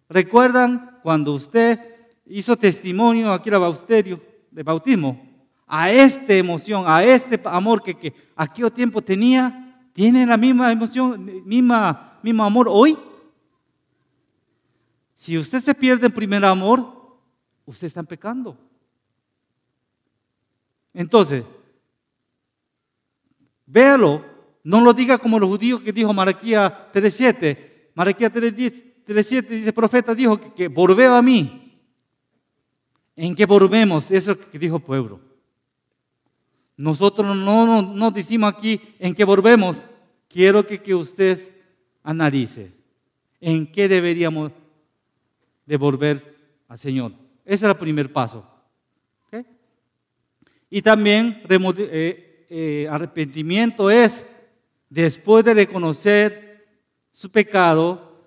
¿Recuerdan 0.09 1.01
cuando 1.03 1.33
usted 1.33 1.81
hizo 2.25 2.57
testimonio 2.57 3.33
aquí 3.33 3.51
al 3.51 3.59
bauterio, 3.59 4.23
de 4.49 4.62
bautismo? 4.62 5.29
A 5.67 5.91
esta 5.91 6.35
emoción, 6.35 6.85
a 6.87 7.03
este 7.03 7.41
amor 7.47 7.83
que, 7.83 7.99
que 7.99 8.14
aquel 8.37 8.71
tiempo 8.71 9.03
tenía, 9.03 9.91
¿tiene 9.93 10.25
la 10.25 10.37
misma 10.37 10.71
emoción, 10.71 11.43
misma, 11.45 12.21
mismo 12.23 12.45
amor 12.45 12.69
hoy? 12.71 12.97
Si 15.17 15.37
usted 15.37 15.59
se 15.59 15.75
pierde 15.75 16.07
el 16.07 16.12
primer 16.12 16.45
amor, 16.45 17.19
usted 17.67 17.88
está 17.88 18.05
pecando. 18.05 18.68
Entonces, 20.94 21.44
véalo 23.66 24.38
no 24.68 24.83
lo 24.83 24.92
diga 24.92 25.16
como 25.16 25.38
los 25.38 25.48
judíos 25.48 25.81
que 25.81 25.92
dijo 25.92 26.12
Maraquía 26.12 26.90
3.7. 26.92 27.90
Maraquía 27.94 28.31
3.7 28.31 29.48
dice, 29.48 29.72
profeta 29.72 30.14
dijo 30.14 30.38
que, 30.38 30.70
que 30.70 31.05
a 31.07 31.22
mí. 31.22 31.81
¿En 33.16 33.35
qué 33.35 33.46
volvemos? 33.46 34.11
Eso 34.11 34.38
que 34.38 34.59
dijo 34.59 34.77
el 34.77 34.83
pueblo. 34.83 35.20
Nosotros 36.77 37.35
no 37.35 37.83
nos 37.83 38.12
decimos 38.12 38.53
aquí 38.53 38.79
en 38.98 39.14
qué 39.14 39.24
volvemos. 39.24 39.87
Quiero 40.29 40.66
que, 40.66 40.83
que 40.83 40.94
usted 40.94 41.38
analice 42.03 42.70
en 43.40 43.72
qué 43.72 43.88
deberíamos 43.88 44.53
devolver 45.64 46.37
al 46.68 46.79
Señor. 46.79 47.12
Ese 47.42 47.64
es 47.64 47.70
el 47.70 47.77
primer 47.79 48.12
paso. 48.12 48.46
Y 50.71 50.83
también 50.83 51.43
eh, 51.49 52.47
eh, 52.51 52.89
arrepentimiento 52.91 53.91
es 53.91 54.27
después 54.91 55.45
de 55.45 55.55
reconocer 55.55 56.67
su 57.11 57.31
pecado, 57.31 58.27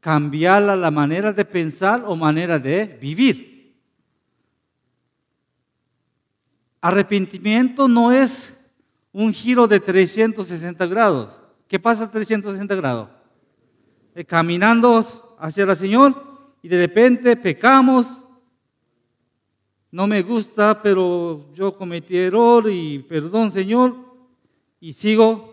cambiar 0.00 0.62
la 0.62 0.90
manera 0.90 1.32
de 1.32 1.44
pensar 1.44 2.04
o 2.06 2.16
manera 2.16 2.58
de 2.58 2.86
vivir. 2.86 3.74
Arrepentimiento 6.80 7.88
no 7.88 8.10
es 8.10 8.56
un 9.12 9.32
giro 9.32 9.66
de 9.66 9.80
360 9.80 10.86
grados. 10.86 11.40
¿Qué 11.68 11.78
pasa 11.78 12.04
a 12.04 12.10
360 12.10 12.74
grados? 12.76 13.08
Eh, 14.14 14.24
caminando 14.24 15.04
hacia 15.38 15.64
el 15.64 15.76
Señor 15.76 16.48
y 16.62 16.68
de 16.68 16.78
repente 16.78 17.36
pecamos. 17.36 18.22
No 19.90 20.06
me 20.06 20.22
gusta, 20.22 20.80
pero 20.80 21.52
yo 21.52 21.76
cometí 21.76 22.16
error 22.16 22.70
y 22.70 23.00
perdón, 23.00 23.50
Señor, 23.50 23.96
y 24.80 24.92
sigo 24.92 25.50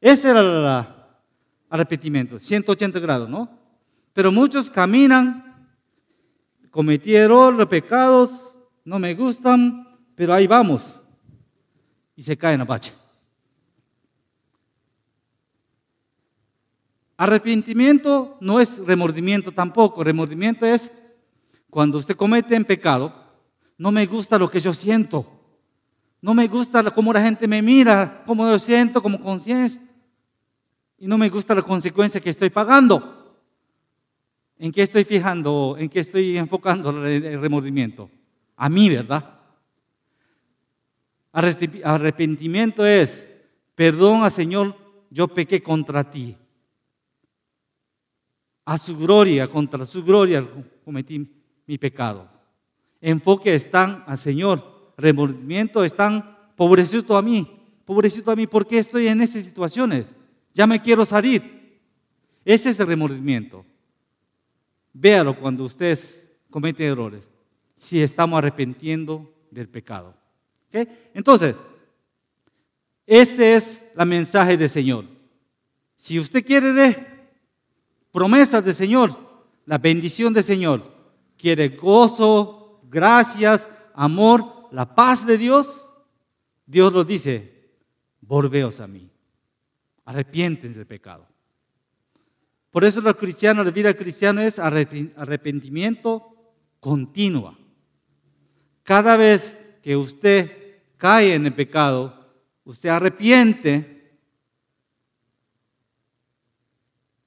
ese 0.00 0.30
era 0.30 0.40
el 0.40 0.86
arrepentimiento, 1.68 2.38
180 2.38 3.00
grados, 3.00 3.28
¿no? 3.28 3.48
Pero 4.12 4.30
muchos 4.30 4.70
caminan 4.70 5.68
cometí 6.70 7.14
errores, 7.14 7.66
pecados, 7.66 8.54
no 8.84 8.98
me 8.98 9.14
gustan, 9.14 9.98
pero 10.14 10.32
ahí 10.32 10.46
vamos. 10.46 11.02
Y 12.14 12.22
se 12.22 12.36
cae 12.36 12.52
en 12.52 12.60
la 12.60 12.64
bache. 12.64 12.92
Arrepentimiento 17.16 18.36
no 18.40 18.60
es 18.60 18.78
remordimiento 18.78 19.50
tampoco. 19.50 20.04
Remordimiento 20.04 20.64
es 20.64 20.92
cuando 21.68 21.98
usted 21.98 22.16
comete 22.16 22.54
en 22.54 22.64
pecado, 22.64 23.12
no 23.78 23.92
me 23.92 24.06
gusta 24.06 24.38
lo 24.38 24.50
que 24.50 24.60
yo 24.60 24.74
siento. 24.74 25.24
No 26.20 26.34
me 26.34 26.48
gusta 26.48 26.82
cómo 26.90 27.12
la 27.12 27.22
gente 27.22 27.46
me 27.46 27.62
mira, 27.62 28.24
cómo 28.26 28.46
yo 28.48 28.58
siento 28.58 29.00
como 29.00 29.20
conciencia. 29.20 29.80
Y 30.98 31.06
no 31.06 31.16
me 31.16 31.28
gusta 31.28 31.54
la 31.54 31.62
consecuencia 31.62 32.20
que 32.20 32.30
estoy 32.30 32.50
pagando. 32.50 33.38
¿En 34.58 34.72
qué 34.72 34.82
estoy 34.82 35.04
fijando? 35.04 35.76
¿En 35.78 35.88
qué 35.88 36.00
estoy 36.00 36.36
enfocando 36.36 36.90
el 37.06 37.40
remordimiento? 37.40 38.10
A 38.56 38.68
mí, 38.68 38.90
¿verdad? 38.90 39.38
Arrepentimiento 41.30 42.84
es, 42.84 43.24
perdón 43.76 44.24
al 44.24 44.32
Señor, 44.32 44.74
yo 45.08 45.28
pequé 45.28 45.62
contra 45.62 46.10
ti. 46.10 46.36
A 48.64 48.76
su 48.76 48.96
gloria, 48.98 49.46
contra 49.46 49.86
su 49.86 50.02
gloria 50.02 50.44
cometí 50.84 51.30
mi 51.64 51.78
pecado. 51.78 52.37
Enfoque 53.00 53.54
están 53.54 54.04
al 54.06 54.18
Señor. 54.18 54.92
Remordimiento 54.96 55.84
están, 55.84 56.36
pobrecito 56.56 57.16
a 57.16 57.22
mí, 57.22 57.46
pobrecito 57.84 58.30
a 58.30 58.36
mí, 58.36 58.46
¿por 58.46 58.66
qué 58.66 58.78
estoy 58.78 59.08
en 59.08 59.22
esas 59.22 59.44
situaciones? 59.44 60.14
Ya 60.54 60.66
me 60.66 60.82
quiero 60.82 61.04
salir. 61.04 61.80
Ese 62.44 62.70
es 62.70 62.80
el 62.80 62.86
remordimiento. 62.86 63.64
Véalo 64.92 65.38
cuando 65.38 65.64
ustedes 65.64 66.24
cometen 66.50 66.86
errores, 66.86 67.22
si 67.74 68.02
estamos 68.02 68.38
arrepentiendo 68.38 69.32
del 69.50 69.68
pecado. 69.68 70.14
Entonces, 71.14 71.54
este 73.06 73.54
es 73.54 73.84
la 73.94 74.04
mensaje 74.04 74.56
del 74.56 74.68
Señor. 74.68 75.04
Si 75.96 76.18
usted 76.18 76.44
quiere 76.44 76.72
ver 76.72 77.30
promesas 78.12 78.64
del 78.64 78.74
Señor, 78.74 79.16
la 79.64 79.78
bendición 79.78 80.32
del 80.32 80.44
Señor, 80.44 80.82
quiere 81.36 81.68
gozo, 81.68 82.57
gracias, 82.90 83.68
amor, 83.94 84.68
la 84.70 84.94
paz 84.94 85.26
de 85.26 85.38
Dios, 85.38 85.84
Dios 86.66 86.92
lo 86.92 87.04
dice, 87.04 87.70
volveos 88.20 88.80
a 88.80 88.86
mí, 88.86 89.10
arrepiéntense 90.04 90.78
del 90.78 90.86
pecado. 90.86 91.26
Por 92.70 92.84
eso 92.84 93.00
los 93.00 93.16
cristianos, 93.16 93.64
la 93.64 93.72
vida 93.72 93.94
cristiana 93.94 94.44
es 94.44 94.58
arrepentimiento 94.58 96.34
continua. 96.80 97.58
Cada 98.82 99.16
vez 99.16 99.56
que 99.82 99.96
usted 99.96 100.82
cae 100.96 101.34
en 101.34 101.46
el 101.46 101.54
pecado, 101.54 102.14
usted 102.64 102.90
arrepiente 102.90 104.18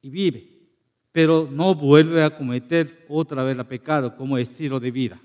y 0.01 0.09
vive, 0.09 0.47
pero 1.11 1.47
no 1.51 1.75
vuelve 1.75 2.23
a 2.23 2.35
cometer 2.35 3.05
otra 3.09 3.43
vez 3.43 3.57
el 3.57 3.65
pecado 3.65 4.15
como 4.15 4.37
estilo 4.37 4.79
de 4.79 4.91
vida. 4.91 5.21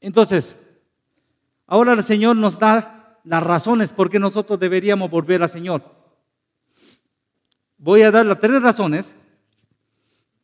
Entonces, 0.00 0.56
ahora 1.66 1.92
el 1.92 2.02
Señor 2.02 2.36
nos 2.36 2.58
da 2.58 3.20
las 3.24 3.42
razones 3.42 3.92
por 3.92 4.08
qué 4.08 4.18
nosotros 4.18 4.58
deberíamos 4.58 5.10
volver 5.10 5.42
al 5.42 5.48
Señor. 5.48 5.82
Voy 7.76 8.02
a 8.02 8.10
dar 8.10 8.26
las 8.26 8.40
tres 8.40 8.60
razones. 8.62 9.14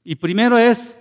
Y 0.04 0.16
primero 0.16 0.58
es, 0.58 0.96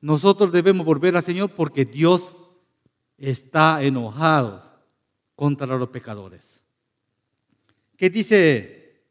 nosotros 0.00 0.52
debemos 0.52 0.86
volver 0.86 1.16
al 1.16 1.22
Señor 1.22 1.50
porque 1.50 1.84
Dios 1.84 2.36
está 3.16 3.82
enojado 3.82 4.62
contra 5.34 5.76
los 5.76 5.88
pecadores. 5.88 6.60
¿Qué 7.96 8.08
dice 8.08 9.02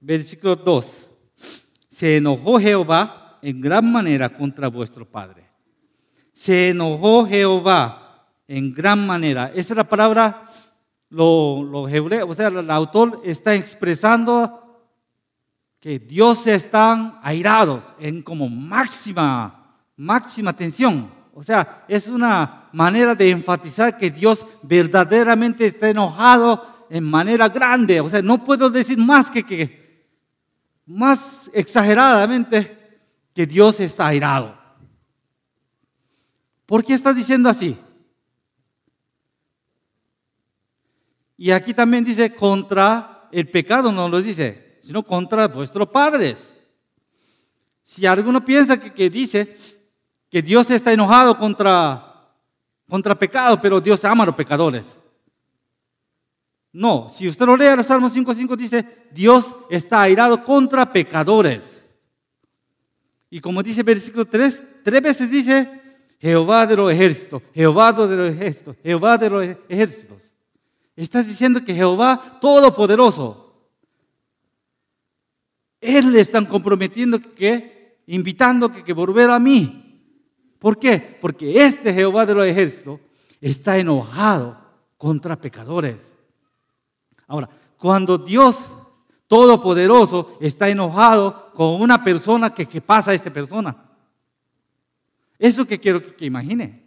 versículo 0.00 0.56
2? 0.56 1.10
Se 1.88 2.16
enojó 2.16 2.58
Jehová 2.58 3.38
en 3.42 3.60
gran 3.60 3.90
manera 3.90 4.28
contra 4.28 4.68
vuestro 4.68 5.04
Padre. 5.04 5.49
Se 6.40 6.70
enojó 6.70 7.26
Jehová 7.26 8.24
en 8.48 8.72
gran 8.72 9.06
manera. 9.06 9.52
Esa 9.54 9.74
es 9.74 9.76
la 9.76 9.84
palabra 9.84 10.46
los 11.10 11.92
hebreos, 11.92 12.30
o 12.30 12.32
sea, 12.32 12.48
el 12.48 12.70
autor 12.70 13.20
está 13.26 13.54
expresando 13.54 14.88
que 15.80 15.98
Dios 15.98 16.46
están 16.46 17.18
airados 17.22 17.92
en 17.98 18.22
como 18.22 18.48
máxima, 18.48 19.82
máxima 19.98 20.54
tensión. 20.54 21.10
O 21.34 21.42
sea, 21.42 21.84
es 21.86 22.08
una 22.08 22.70
manera 22.72 23.14
de 23.14 23.28
enfatizar 23.28 23.98
que 23.98 24.10
Dios 24.10 24.46
verdaderamente 24.62 25.66
está 25.66 25.90
enojado 25.90 26.86
en 26.88 27.04
manera 27.04 27.50
grande. 27.50 28.00
O 28.00 28.08
sea, 28.08 28.22
no 28.22 28.42
puedo 28.42 28.70
decir 28.70 28.96
más 28.96 29.30
que, 29.30 29.44
que 29.44 30.08
más 30.86 31.50
exageradamente 31.52 32.78
que 33.34 33.44
Dios 33.44 33.78
está 33.80 34.06
airado. 34.06 34.59
¿Por 36.70 36.84
qué 36.84 36.94
está 36.94 37.12
diciendo 37.12 37.48
así? 37.48 37.76
Y 41.36 41.50
aquí 41.50 41.74
también 41.74 42.04
dice 42.04 42.32
contra 42.32 43.28
el 43.32 43.50
pecado, 43.50 43.90
no 43.90 44.08
lo 44.08 44.22
dice, 44.22 44.78
sino 44.80 45.02
contra 45.02 45.48
vuestros 45.48 45.88
padres. 45.88 46.54
Si 47.82 48.06
alguno 48.06 48.44
piensa 48.44 48.78
que, 48.78 49.10
dice 49.10 49.56
que 50.30 50.42
Dios 50.42 50.70
está 50.70 50.92
enojado 50.92 51.36
contra, 51.36 52.30
contra 52.88 53.18
pecado, 53.18 53.60
pero 53.60 53.80
Dios 53.80 54.04
ama 54.04 54.22
a 54.22 54.26
los 54.26 54.36
pecadores. 54.36 54.96
No, 56.72 57.08
si 57.10 57.26
usted 57.26 57.46
lo 57.46 57.56
lee 57.56 57.66
el 57.66 57.82
Salmo 57.82 58.08
5.5 58.08 58.56
dice, 58.56 59.08
Dios 59.10 59.56
está 59.70 60.02
airado 60.02 60.44
contra 60.44 60.92
pecadores. 60.92 61.82
Y 63.28 63.40
como 63.40 63.60
dice 63.60 63.80
el 63.80 63.86
versículo 63.86 64.24
3, 64.24 64.62
tres 64.84 65.02
veces 65.02 65.28
dice, 65.28 65.79
Jehová 66.20 66.66
de 66.66 66.76
los 66.76 66.92
ejércitos, 66.92 67.42
Jehová 67.54 67.92
de 67.92 68.16
los 68.16 68.34
ejércitos, 68.34 68.76
Jehová 68.82 69.16
de 69.16 69.30
los 69.30 69.46
ejércitos. 69.68 70.32
Estás 70.94 71.26
diciendo 71.26 71.64
que 71.64 71.74
Jehová 71.74 72.38
Todopoderoso, 72.40 73.54
Él 75.80 76.12
le 76.12 76.20
están 76.20 76.44
comprometiendo 76.44 77.18
que, 77.34 78.02
invitando 78.06 78.70
que, 78.70 78.84
que 78.84 78.92
volver 78.92 79.30
a 79.30 79.38
mí. 79.38 79.98
¿Por 80.58 80.78
qué? 80.78 81.18
Porque 81.20 81.64
este 81.64 81.94
Jehová 81.94 82.26
de 82.26 82.34
los 82.34 82.46
ejércitos 82.46 83.00
está 83.40 83.78
enojado 83.78 84.60
contra 84.98 85.40
pecadores. 85.40 86.12
Ahora, 87.26 87.48
cuando 87.78 88.18
Dios 88.18 88.70
Todopoderoso 89.26 90.36
está 90.40 90.68
enojado 90.68 91.52
con 91.54 91.80
una 91.80 92.02
persona, 92.02 92.52
que, 92.52 92.66
¿qué 92.66 92.80
pasa 92.80 93.12
a 93.12 93.14
esta 93.14 93.32
persona? 93.32 93.89
Eso 95.40 95.66
que 95.66 95.80
quiero 95.80 96.00
que, 96.02 96.14
que 96.14 96.26
imagine. 96.26 96.84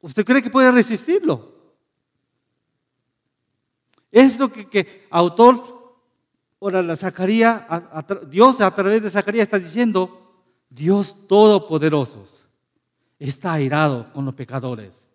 ¿Usted 0.00 0.24
cree 0.24 0.42
que 0.42 0.50
puede 0.50 0.70
resistirlo? 0.70 1.58
Es 4.12 4.38
lo 4.38 4.52
que, 4.52 5.06
autor, 5.10 5.96
ahora 6.60 6.82
la 6.82 6.94
Zacarías, 6.94 7.62
Dios 8.28 8.60
a 8.60 8.74
través 8.74 9.02
de 9.02 9.10
Zacarías 9.10 9.44
está 9.44 9.58
diciendo, 9.58 10.44
Dios 10.68 11.26
Todopoderoso 11.26 12.24
está 13.18 13.54
airado 13.54 14.12
con 14.12 14.24
los 14.24 14.34
pecadores. 14.34 15.06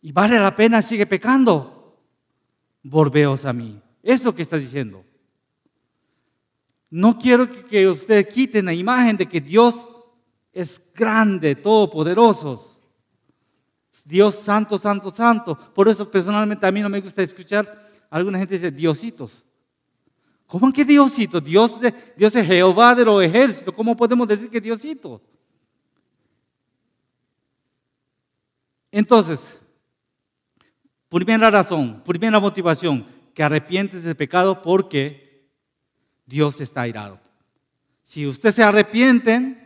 Y 0.00 0.12
vale 0.12 0.38
la 0.40 0.54
pena, 0.56 0.80
sigue 0.80 1.06
pecando. 1.06 1.98
Volveos 2.82 3.44
a 3.44 3.52
mí. 3.52 3.80
Es 4.02 4.24
lo 4.24 4.34
que 4.34 4.42
está 4.42 4.56
diciendo. 4.56 5.04
No 6.90 7.18
quiero 7.18 7.50
que, 7.50 7.64
que 7.64 7.88
ustedes 7.88 8.26
quiten 8.26 8.66
la 8.66 8.74
imagen 8.74 9.16
de 9.16 9.28
que 9.28 9.40
Dios 9.40 9.88
es 10.52 10.80
grande, 10.94 11.54
todopoderoso. 11.54 12.76
Dios 14.04 14.36
santo, 14.36 14.78
santo, 14.78 15.10
santo. 15.10 15.56
Por 15.74 15.88
eso 15.88 16.10
personalmente 16.10 16.66
a 16.66 16.72
mí 16.72 16.80
no 16.80 16.88
me 16.88 17.00
gusta 17.00 17.22
escuchar, 17.22 17.90
alguna 18.10 18.38
gente 18.38 18.54
dice 18.54 18.70
diositos. 18.70 19.44
¿Cómo 20.46 20.72
que 20.72 20.84
diosito? 20.84 21.40
Dios, 21.40 21.78
de, 21.78 21.94
Dios 22.16 22.34
es 22.34 22.46
Jehová 22.46 22.94
de 22.94 23.04
los 23.04 23.22
ejércitos. 23.22 23.74
¿Cómo 23.74 23.94
podemos 23.94 24.26
decir 24.26 24.48
que 24.48 24.60
diosito? 24.60 25.20
Entonces, 28.90 29.60
primera 31.10 31.50
razón, 31.50 32.02
primera 32.02 32.40
motivación, 32.40 33.06
que 33.34 33.42
arrepientes 33.42 34.02
del 34.02 34.16
pecado 34.16 34.62
porque 34.62 35.27
Dios 36.28 36.60
está 36.60 36.82
airado. 36.82 37.18
Si 38.02 38.26
usted 38.26 38.50
se 38.50 38.62
arrepiente, 38.62 39.56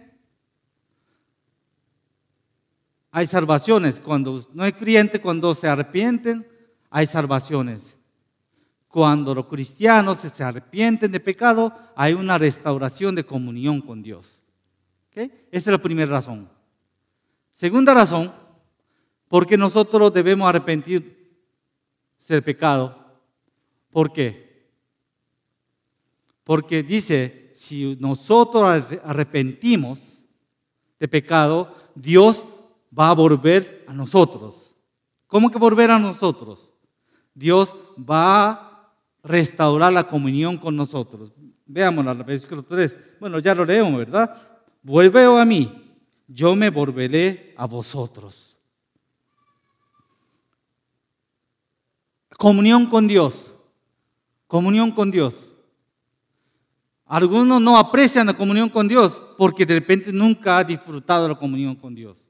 hay 3.11 3.27
salvaciones. 3.27 3.99
Cuando 3.99 4.47
no 4.55 4.63
hay 4.63 4.73
creyente, 4.73 5.21
cuando 5.21 5.57
se 5.57 5.67
arrepienten, 5.67 6.47
hay 6.89 7.07
salvaciones. 7.07 7.97
cuando 8.87 9.35
los 9.35 9.47
cristianos 9.47 10.19
se 10.19 10.45
arrepienten 10.45 11.11
de 11.11 11.19
pecado, 11.19 11.75
hay 11.97 12.13
una 12.13 12.37
restauración 12.37 13.15
de 13.15 13.25
comunión 13.25 13.81
con 13.81 14.03
Dios. 14.03 14.43
Esa 15.15 15.31
es 15.51 15.67
la 15.67 15.79
primera 15.79 16.11
razón. 16.11 16.47
Segunda 17.53 17.95
razón, 17.95 18.31
porque 19.29 19.57
nosotros 19.57 20.13
debemos 20.13 20.47
arrepentirse 20.47 21.17
del 22.29 22.43
pecado. 22.43 23.19
¿Por 23.91 24.13
qué? 24.13 24.52
Porque 26.45 26.83
dice, 26.83 27.51
si 27.55 27.97
nosotros 28.01 28.85
arrepentimos 29.05 30.19
de 30.99 31.09
pecado, 31.09 31.75
Dios 31.95 32.45
va 32.97 33.11
a 33.11 33.15
volver 33.15 33.85
a 33.87 33.95
nosotros. 33.95 34.75
¿Cómo 35.27 35.51
que 35.51 35.59
volver 35.59 35.91
a 35.91 35.99
nosotros? 35.99 36.73
Dios 37.35 37.77
va 37.99 38.51
a 38.51 38.93
restaurar 39.23 39.93
la 39.93 40.07
comunión 40.07 40.59
con 40.59 40.77
nosotros. 40.77 41.33
Veamos 41.65 42.05
la 42.05 42.15
versículo 42.15 42.63
3. 42.63 42.99
Bueno, 43.21 43.39
ya 43.39 43.55
lo 43.55 43.65
leemos, 43.65 43.97
¿verdad? 43.97 44.37
Vuelve 44.83 45.25
a 45.25 45.45
mí, 45.45 45.97
yo 46.27 46.57
me 46.57 46.71
volveré 46.71 47.55
a 47.57 47.67
vosotros. 47.67 48.59
Comunión 52.37 52.87
con 52.87 53.07
Dios. 53.07 53.55
Comunión 54.49 54.91
con 54.91 55.11
Dios. 55.11 55.52
Algunos 57.13 57.61
no 57.61 57.77
aprecian 57.77 58.27
la 58.27 58.33
comunión 58.33 58.71
con 58.71 58.89
Dios 58.89 59.21
porque 59.37 59.67
de 59.67 59.75
repente 59.75 60.11
nunca 60.11 60.57
ha 60.57 60.65
disfrutado 60.65 61.29
la 61.29 61.35
comunión 61.35 61.75
con 61.75 61.95
Dios. 61.95 62.27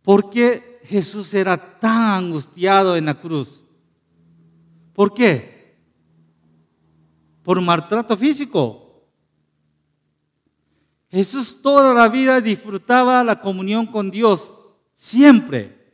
¿Por 0.00 0.30
qué 0.30 0.80
Jesús 0.84 1.34
era 1.34 1.78
tan 1.78 2.24
angustiado 2.24 2.96
en 2.96 3.04
la 3.04 3.20
cruz? 3.20 3.62
¿Por 4.94 5.12
qué? 5.12 5.76
Por 7.42 7.60
maltrato 7.60 8.16
físico. 8.16 9.04
Jesús 11.10 11.60
toda 11.60 11.92
la 11.92 12.08
vida 12.08 12.40
disfrutaba 12.40 13.22
la 13.22 13.38
comunión 13.38 13.84
con 13.84 14.10
Dios, 14.10 14.50
siempre. 14.96 15.92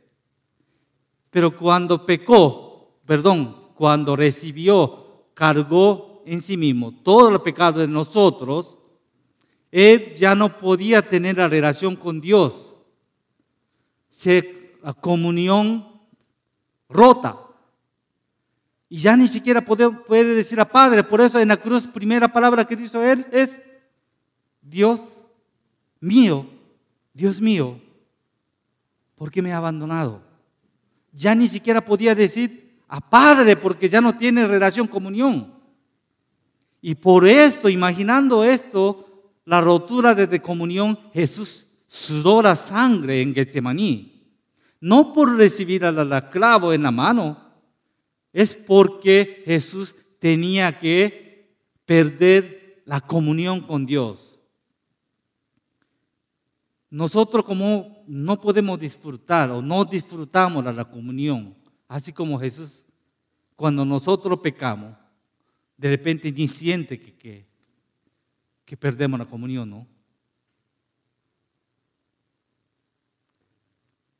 Pero 1.29 1.57
cuando 1.57 2.05
pecó, 2.05 3.01
perdón, 3.05 3.73
cuando 3.75 4.15
recibió, 4.15 5.25
cargó 5.33 6.14
en 6.25 6.41
sí 6.41 6.57
mismo 6.57 6.93
todo 7.03 7.29
el 7.29 7.41
pecado 7.41 7.81
de 7.81 7.87
nosotros, 7.87 8.77
él 9.71 10.13
ya 10.15 10.35
no 10.35 10.57
podía 10.59 11.01
tener 11.01 11.37
la 11.37 11.47
relación 11.47 11.95
con 11.95 12.21
Dios 12.21 12.71
se, 14.15 14.71
la 14.81 14.93
comunión 14.93 15.85
rota. 16.87 17.37
Y 18.87 18.97
ya 18.97 19.17
ni 19.17 19.27
siquiera 19.27 19.63
puede, 19.63 19.89
puede 19.89 20.35
decir 20.35 20.59
a 20.59 20.71
Padre. 20.71 21.03
Por 21.03 21.19
eso 21.19 21.39
en 21.39 21.49
la 21.49 21.57
cruz, 21.57 21.85
primera 21.85 22.31
palabra 22.31 22.65
que 22.65 22.77
dijo 22.77 23.01
él 23.01 23.25
es, 23.31 23.61
Dios 24.61 25.01
mío, 25.99 26.47
Dios 27.13 27.41
mío, 27.41 27.79
¿por 29.15 29.31
qué 29.31 29.41
me 29.41 29.51
ha 29.51 29.57
abandonado? 29.57 30.21
Ya 31.11 31.35
ni 31.35 31.47
siquiera 31.47 31.83
podía 31.83 32.15
decir 32.15 32.79
a 32.87 33.01
Padre 33.01 33.57
porque 33.57 33.89
ya 33.89 33.99
no 33.99 34.17
tiene 34.17 34.45
relación, 34.45 34.87
comunión. 34.87 35.54
Y 36.87 36.93
por 36.93 37.25
esto, 37.25 37.67
imaginando 37.67 38.43
esto, 38.43 39.33
la 39.43 39.59
rotura 39.59 40.13
de 40.13 40.39
comunión, 40.39 40.99
Jesús 41.15 41.65
sudó 41.87 42.43
la 42.43 42.55
sangre 42.55 43.23
en 43.23 43.33
Getsemaní. 43.33 44.37
No 44.79 45.11
por 45.11 45.35
recibir 45.35 45.83
al 45.83 46.29
clavo 46.29 46.73
en 46.73 46.83
la 46.83 46.91
mano, 46.91 47.39
es 48.31 48.53
porque 48.53 49.41
Jesús 49.47 49.95
tenía 50.19 50.77
que 50.77 51.57
perder 51.87 52.83
la 52.85 53.01
comunión 53.01 53.61
con 53.61 53.87
Dios. 53.87 54.39
Nosotros 56.91 57.43
como 57.45 58.03
no 58.05 58.39
podemos 58.39 58.79
disfrutar 58.79 59.49
o 59.49 59.59
no 59.59 59.85
disfrutamos 59.85 60.63
de 60.63 60.71
la 60.71 60.85
comunión, 60.85 61.55
así 61.87 62.13
como 62.13 62.39
Jesús, 62.39 62.85
cuando 63.55 63.83
nosotros 63.83 64.39
pecamos, 64.39 64.95
de 65.77 65.89
repente 65.89 66.31
ni 66.31 66.47
siente 66.47 66.99
que, 66.99 67.45
que, 68.65 68.77
perdemos 68.77 69.19
la 69.19 69.25
comunión, 69.25 69.69
¿no? 69.69 69.87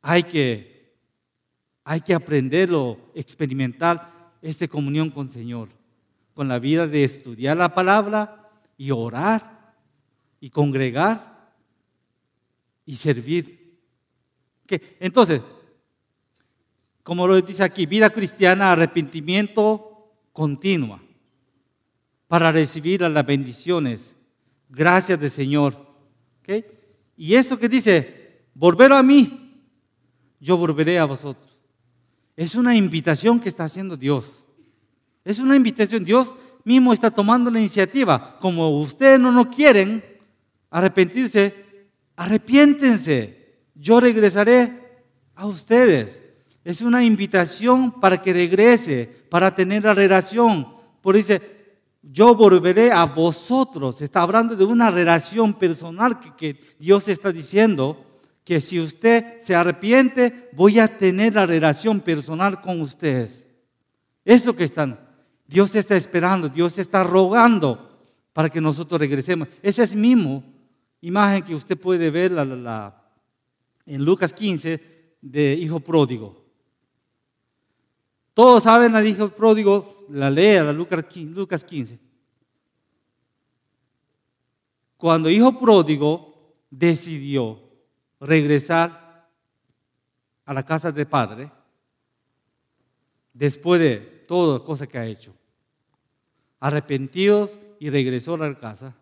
hay 0.02 0.24
que, 0.24 0.94
hay 1.84 2.02
que 2.02 2.13
aprenderlo, 2.13 3.12
experimentar 3.15 4.34
esta 4.41 4.68
comunión 4.68 5.10
con 5.10 5.28
el 5.28 5.34
Señor, 5.34 5.70
con 6.34 6.48
la 6.48 6.60
vida 6.60 6.88
de 6.88 7.04
estudiar 7.04 7.58
la 7.58 7.74
palabra 7.74 8.52
y 8.78 8.91
orar 8.91 9.74
y 10.39 10.50
congregar 10.50 11.52
y 12.86 12.96
servir. 12.96 13.80
Entonces, 15.00 15.41
como 17.02 17.26
lo 17.26 17.41
dice 17.41 17.63
aquí, 17.63 17.86
vida 17.86 18.10
cristiana, 18.10 18.72
arrepentimiento 18.72 20.12
continua 20.34 21.02
para 22.36 22.52
recibir 22.52 23.00
las 23.00 23.26
bendiciones. 23.26 24.13
Gracias 24.67 25.17
del 25.17 25.30
Señor. 25.30 25.74
Y 27.15 27.34
eso 27.34 27.58
que 27.58 27.69
dice, 27.69 28.41
volver 28.54 28.91
a 28.91 29.02
mí, 29.02 29.63
yo 30.41 30.58
volveré 30.58 31.00
a 31.00 31.06
vosotros. 31.06 31.58
Es 32.36 32.56
una 32.56 32.76
invitación 32.76 33.39
que 33.39 33.48
está 33.48 33.63
haciendo 33.63 33.95
Dios. 33.95 34.43
Es 35.24 35.39
una 35.39 35.56
invitación. 35.56 36.04
Dios 36.04 36.36
mismo 36.65 36.91
está 36.91 37.10
tomando 37.10 37.50
la 37.50 37.62
iniciativa. 37.62 38.38
Como 38.41 38.82
ustedes 38.82 39.17
no 39.17 39.50
quieren 39.50 40.04
arrepentirse, 40.69 41.54
arrepiéntense. 42.17 43.62
Yo 43.76 44.02
regresaré 44.02 44.74
a 45.36 45.45
ustedes. 45.45 46.21
Es 46.65 46.82
una 46.82 47.02
invitación 47.02 47.98
para 48.02 48.21
que 48.21 48.34
regrese, 48.34 49.10
para 49.30 49.56
tener 49.56 49.84
la 49.84 49.93
relación. 49.93 50.76
Por 51.02 51.15
dice, 51.15 51.55
yo 52.12 52.36
volveré 52.36 52.91
a 52.91 53.06
vosotros. 53.06 54.02
Está 54.02 54.22
hablando 54.22 54.56
de 54.56 54.63
una 54.63 54.89
relación 54.89 55.54
personal 55.54 56.20
que, 56.20 56.60
Dios 56.80 57.08
está 57.08 57.32
diciendo 57.32 58.06
que 58.44 58.62
si 58.62 58.80
usted 58.80 59.39
se 59.39 59.56
arrepiente, 59.56 60.50
voy 60.54 60.80
a 60.80 60.88
tener 60.88 61.34
la 61.34 61.46
relación 61.46 62.00
personal 62.00 62.62
con 62.62 62.80
ustedes. 62.82 63.46
Eso 64.24 64.56
que 64.56 64.65
están, 64.65 65.00
Dios 65.48 65.76
está 65.76 65.96
esperando, 65.96 66.48
Dios 66.48 66.78
está 66.78 67.04
rogando 67.04 68.00
para 68.34 68.50
que 68.50 68.62
nosotros 68.62 69.00
regresemos. 69.00 69.48
Esa 69.62 69.84
es 69.84 69.96
mismo 69.96 70.44
imagen 71.02 71.44
que 71.44 71.56
usted 71.56 71.78
puede 71.78 72.10
ver 72.12 72.32
en 73.86 74.06
Lucas 74.06 74.34
15 74.34 75.18
de 75.22 75.54
hijo 75.54 75.80
pródigo. 75.80 76.46
Todos 78.36 78.63
saben 78.63 78.96
al 78.96 79.08
hijo 79.08 79.30
pródigo, 79.30 79.94
la 80.10 80.30
lea, 80.30 80.63
la 80.63 80.74
Lucas 80.74 81.63
15. 81.63 82.00
Cuando 84.98 85.30
hijo 85.30 85.58
pródigo 85.58 86.56
decidió 86.70 87.62
regresar 88.20 89.30
a 90.46 90.54
la 90.54 90.63
casa 90.63 90.91
de 90.91 91.06
padre 91.06 91.52
después 93.34 93.80
de 93.82 93.98
toda 94.28 94.63
cosa 94.63 94.88
que 94.88 94.98
ha 94.98 95.06
hecho. 95.06 95.34
Arrepentidos 96.60 97.60
y 97.80 97.89
regresó 97.89 98.36
a 98.36 98.38
la 98.38 98.58
casa. 98.58 98.96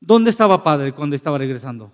¿Dónde 0.00 0.30
estaba 0.30 0.62
padre 0.62 0.92
cuando 0.92 1.16
estaba 1.16 1.38
regresando? 1.38 1.92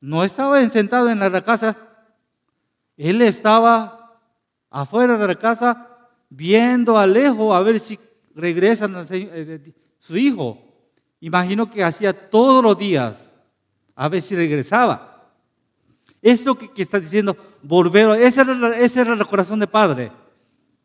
No 0.00 0.24
estaba 0.24 0.64
sentado 0.68 1.10
en 1.10 1.18
la 1.18 1.42
casa. 1.42 1.76
Él 2.96 3.22
estaba 3.22 3.95
afuera 4.70 5.16
de 5.16 5.26
la 5.26 5.34
casa 5.34 5.88
viendo 6.28 6.98
a 6.98 7.06
lejos 7.06 7.54
a 7.54 7.60
ver 7.60 7.78
si 7.80 7.98
regresan 8.34 8.94
eh, 9.10 9.72
su 9.98 10.16
hijo. 10.16 10.62
Imagino 11.20 11.70
que 11.70 11.82
hacía 11.82 12.12
todos 12.12 12.62
los 12.62 12.76
días, 12.76 13.30
a 13.94 14.08
ver 14.08 14.22
si 14.22 14.36
regresaba. 14.36 15.32
Esto 16.20 16.56
que, 16.56 16.70
que 16.72 16.82
está 16.82 16.98
diciendo, 16.98 17.36
volveo, 17.62 18.14
ese 18.14 18.42
era, 18.42 18.76
ese 18.78 19.00
era 19.00 19.14
el 19.14 19.26
corazón 19.26 19.60
de 19.60 19.66
Padre, 19.66 20.12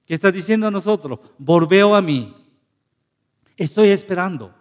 que 0.05 0.13
está 0.13 0.31
diciendo 0.31 0.67
a 0.67 0.71
nosotros, 0.71 1.19
volveo 1.37 1.95
a 1.95 2.01
mí. 2.01 2.35
Estoy 3.57 3.89
esperando. 3.89 4.53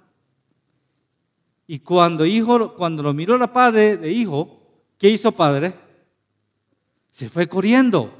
Y 1.66 1.78
cuando, 1.78 2.26
hijo, 2.26 2.74
cuando 2.74 3.00
lo 3.00 3.14
miró 3.14 3.38
la 3.38 3.52
padre 3.52 3.96
de 3.96 4.10
hijo, 4.10 4.60
¿qué 4.98 5.08
hizo 5.08 5.30
padre? 5.30 5.72
Se 7.10 7.28
fue 7.28 7.48
corriendo. 7.48 8.12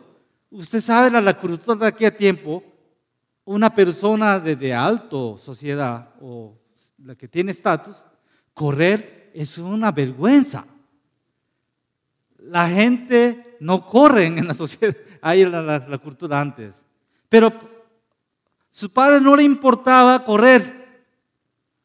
Usted 0.51 0.81
sabe 0.81 1.11
la, 1.11 1.21
la 1.21 1.39
cultura 1.39 1.77
de 1.77 1.87
aquel 1.87 2.17
tiempo, 2.17 2.63
una 3.45 3.73
persona 3.73 4.41
de, 4.41 4.57
de 4.57 4.75
alto 4.75 5.39
sociedad 5.39 6.15
o 6.21 6.57
la 6.99 7.15
que 7.15 7.29
tiene 7.29 7.53
estatus, 7.53 8.05
correr 8.53 9.31
es 9.35 9.59
una 9.59 9.91
vergüenza. 9.93 10.67
la 12.39 12.69
gente 12.69 13.57
no 13.61 13.87
corre 13.87 14.27
en 14.27 14.47
la 14.47 14.55
sociedad, 14.55 14.97
ahí 15.23 15.45
la, 15.45 15.63
la, 15.63 15.99
cultura 15.99 16.41
antes. 16.41 16.83
Pero 17.29 17.53
su 18.71 18.91
padre 18.93 19.21
no 19.21 19.37
le 19.37 19.45
importaba 19.45 20.25
correr, 20.25 21.05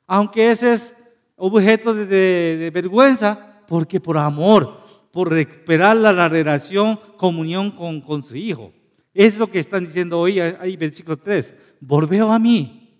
aunque 0.07 0.49
ese 0.49 0.73
es 0.73 0.95
objeto 1.35 1.93
de, 1.93 2.05
de 2.05 2.71
vergüenza, 2.71 3.61
porque 3.67 3.99
por 3.99 4.17
amor, 4.17 4.84
por 5.15 5.31
recuperar 5.31 5.95
la, 5.95 6.11
la 6.11 6.27
relación, 6.27 6.99
comunión 7.15 7.71
con, 7.71 8.01
con, 8.01 8.21
su 8.21 8.35
hijo. 8.35 8.73
Es 9.13 9.37
lo 9.37 9.47
que 9.49 9.59
están 9.59 9.85
diciendo 9.85 10.19
hoy, 10.19 10.41
ahí 10.41 10.75
versículo 10.75 11.15
3. 11.15 11.53
Volveo 11.79 12.33
a 12.33 12.37
mí, 12.37 12.99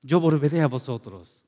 yo 0.00 0.20
volveré 0.20 0.62
a 0.62 0.68
vosotros. 0.68 1.42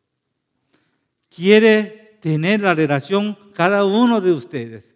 Quiere 1.34 2.18
tener 2.20 2.60
la 2.60 2.74
relación 2.74 3.38
cada 3.54 3.86
uno 3.86 4.20
de 4.20 4.32
ustedes. 4.32 4.94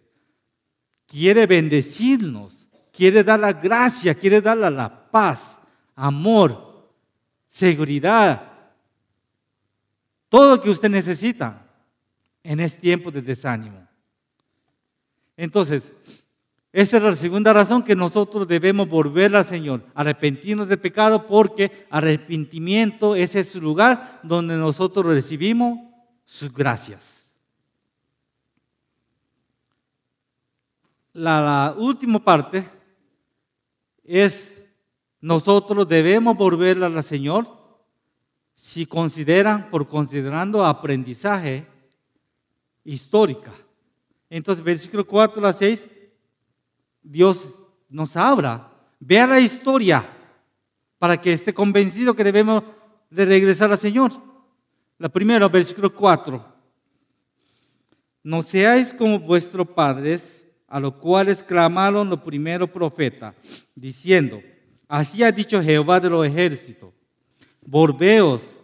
Quiere 1.07 1.47
bendecirnos, 1.47 2.67
quiere 2.91 3.23
dar 3.23 3.39
la 3.39 3.53
gracia, 3.53 4.13
quiere 4.13 4.39
dar 4.39 4.55
la 4.55 5.09
paz, 5.09 5.59
amor, 5.95 6.91
seguridad, 7.47 8.69
todo 10.29 10.57
lo 10.57 10.61
que 10.61 10.69
usted 10.69 10.91
necesita 10.91 11.65
en 12.43 12.59
este 12.59 12.81
tiempo 12.81 13.09
de 13.09 13.23
desánimo. 13.23 13.84
Entonces, 15.37 15.93
esa 16.71 16.97
es 16.97 17.03
la 17.03 17.15
segunda 17.15 17.53
razón 17.53 17.83
que 17.83 17.95
nosotros 17.95 18.47
debemos 18.47 18.89
volver 18.89 19.33
al 19.35 19.45
Señor, 19.45 19.85
arrepentirnos 19.93 20.67
del 20.67 20.79
pecado, 20.79 21.25
porque 21.25 21.87
arrepentimiento 21.89 23.15
es 23.15 23.33
ese 23.35 23.59
lugar 23.59 24.19
donde 24.23 24.57
nosotros 24.57 25.05
recibimos 25.05 25.79
sus 26.25 26.53
gracias. 26.53 27.31
La, 31.13 31.39
la 31.39 31.75
última 31.77 32.19
parte 32.19 32.67
es 34.03 34.61
nosotros 35.21 35.87
debemos 35.87 36.35
volver 36.35 36.83
al 36.83 37.01
Señor 37.03 37.47
si 38.53 38.85
consideran, 38.85 39.69
por 39.69 39.87
considerando 39.87 40.65
aprendizaje 40.65 41.65
histórica. 42.83 43.51
Entonces, 44.29 44.63
versículo 44.63 45.05
4 45.05 45.45
a 45.45 45.53
6, 45.53 45.89
Dios 47.01 47.49
nos 47.89 48.15
habla. 48.15 48.71
Vea 48.99 49.27
la 49.27 49.39
historia 49.39 50.07
para 50.97 51.19
que 51.19 51.33
esté 51.33 51.53
convencido 51.53 52.15
que 52.15 52.23
debemos 52.23 52.63
de 53.09 53.25
regresar 53.25 53.71
al 53.71 53.77
Señor. 53.77 54.11
La 54.97 55.09
primera, 55.09 55.47
versículo 55.47 55.93
4. 55.93 56.53
No 58.23 58.41
seáis 58.41 58.91
como 58.91 59.19
vuestros 59.19 59.67
padres, 59.67 60.43
a 60.67 60.79
los 60.79 60.95
cuales 60.95 61.43
clamaron 61.43 62.09
los 62.09 62.21
primeros 62.21 62.69
profetas, 62.69 63.35
diciendo, 63.75 64.41
Así 64.87 65.23
ha 65.23 65.31
dicho 65.31 65.61
Jehová 65.61 65.99
de 65.99 66.09
los 66.09 66.25
ejércitos. 66.25 66.93
Volveos 67.61 68.59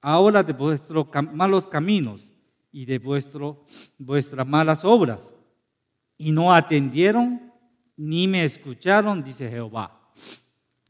ahora 0.00 0.42
de 0.42 0.52
vuestros 0.52 1.06
malos 1.32 1.66
caminos 1.66 2.32
y 2.76 2.84
de 2.84 2.98
vuestro, 2.98 3.64
vuestras 3.96 4.46
malas 4.46 4.84
obras. 4.84 5.32
Y 6.18 6.30
no 6.30 6.52
atendieron 6.52 7.50
ni 7.96 8.28
me 8.28 8.44
escucharon, 8.44 9.24
dice 9.24 9.48
Jehová. 9.48 9.98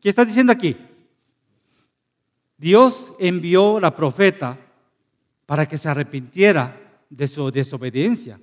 ¿Qué 0.01 0.09
está 0.09 0.25
diciendo 0.25 0.53
aquí? 0.53 0.77
Dios 2.59 3.13
envió 3.21 3.79
la 3.79 3.95
profeta 3.95 4.59
para 5.47 5.69
que 5.69 5.79
se 5.79 5.89
arrepintiera 5.89 7.05
de 7.09 7.29
su 7.29 7.53
desobediencia. 7.53 8.41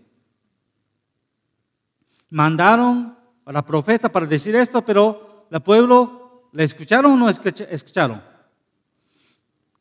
Mandaron 2.29 3.17
a 3.43 3.51
la 3.51 3.65
profeta 3.65 4.10
para 4.10 4.25
decir 4.25 4.56
esto, 4.56 4.86
pero 4.86 5.47
el 5.51 5.62
pueblo, 5.62 6.49
¿le 6.53 6.63
escucharon 6.63 7.12
o 7.12 7.17
no 7.17 7.27
escucharon? 7.27 8.23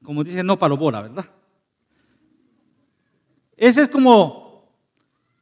Como 0.02 0.24
dice, 0.24 0.42
no 0.42 0.56
bola, 0.56 1.02
¿verdad? 1.02 1.41
Ese 3.56 3.82
es 3.82 3.88
como, 3.88 4.68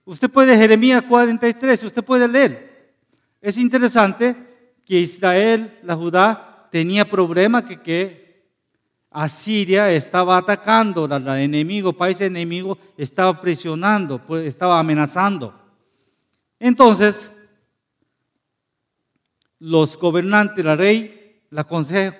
usted 0.04 0.30
puede, 0.30 0.56
Jeremías 0.56 1.02
43, 1.02 1.84
usted 1.84 2.04
puede 2.04 2.28
leer. 2.28 2.94
Es 3.40 3.56
interesante 3.56 4.36
que 4.84 5.00
Israel, 5.00 5.78
la 5.82 5.94
Judá, 5.94 6.68
tenía 6.70 7.08
problema 7.08 7.64
que, 7.64 8.20
Asiria 9.12 9.90
estaba 9.90 10.36
atacando 10.36 11.08
al 11.10 11.26
enemigo, 11.40 11.92
país 11.92 12.20
enemigo, 12.20 12.78
estaba 12.96 13.40
presionando, 13.40 14.24
pues, 14.24 14.46
estaba 14.46 14.78
amenazando. 14.78 15.52
Entonces, 16.60 17.28
los 19.58 19.98
gobernantes, 19.98 20.64
la 20.64 20.76
rey, 20.76 21.42
la 21.50 21.64
consejo, 21.64 22.16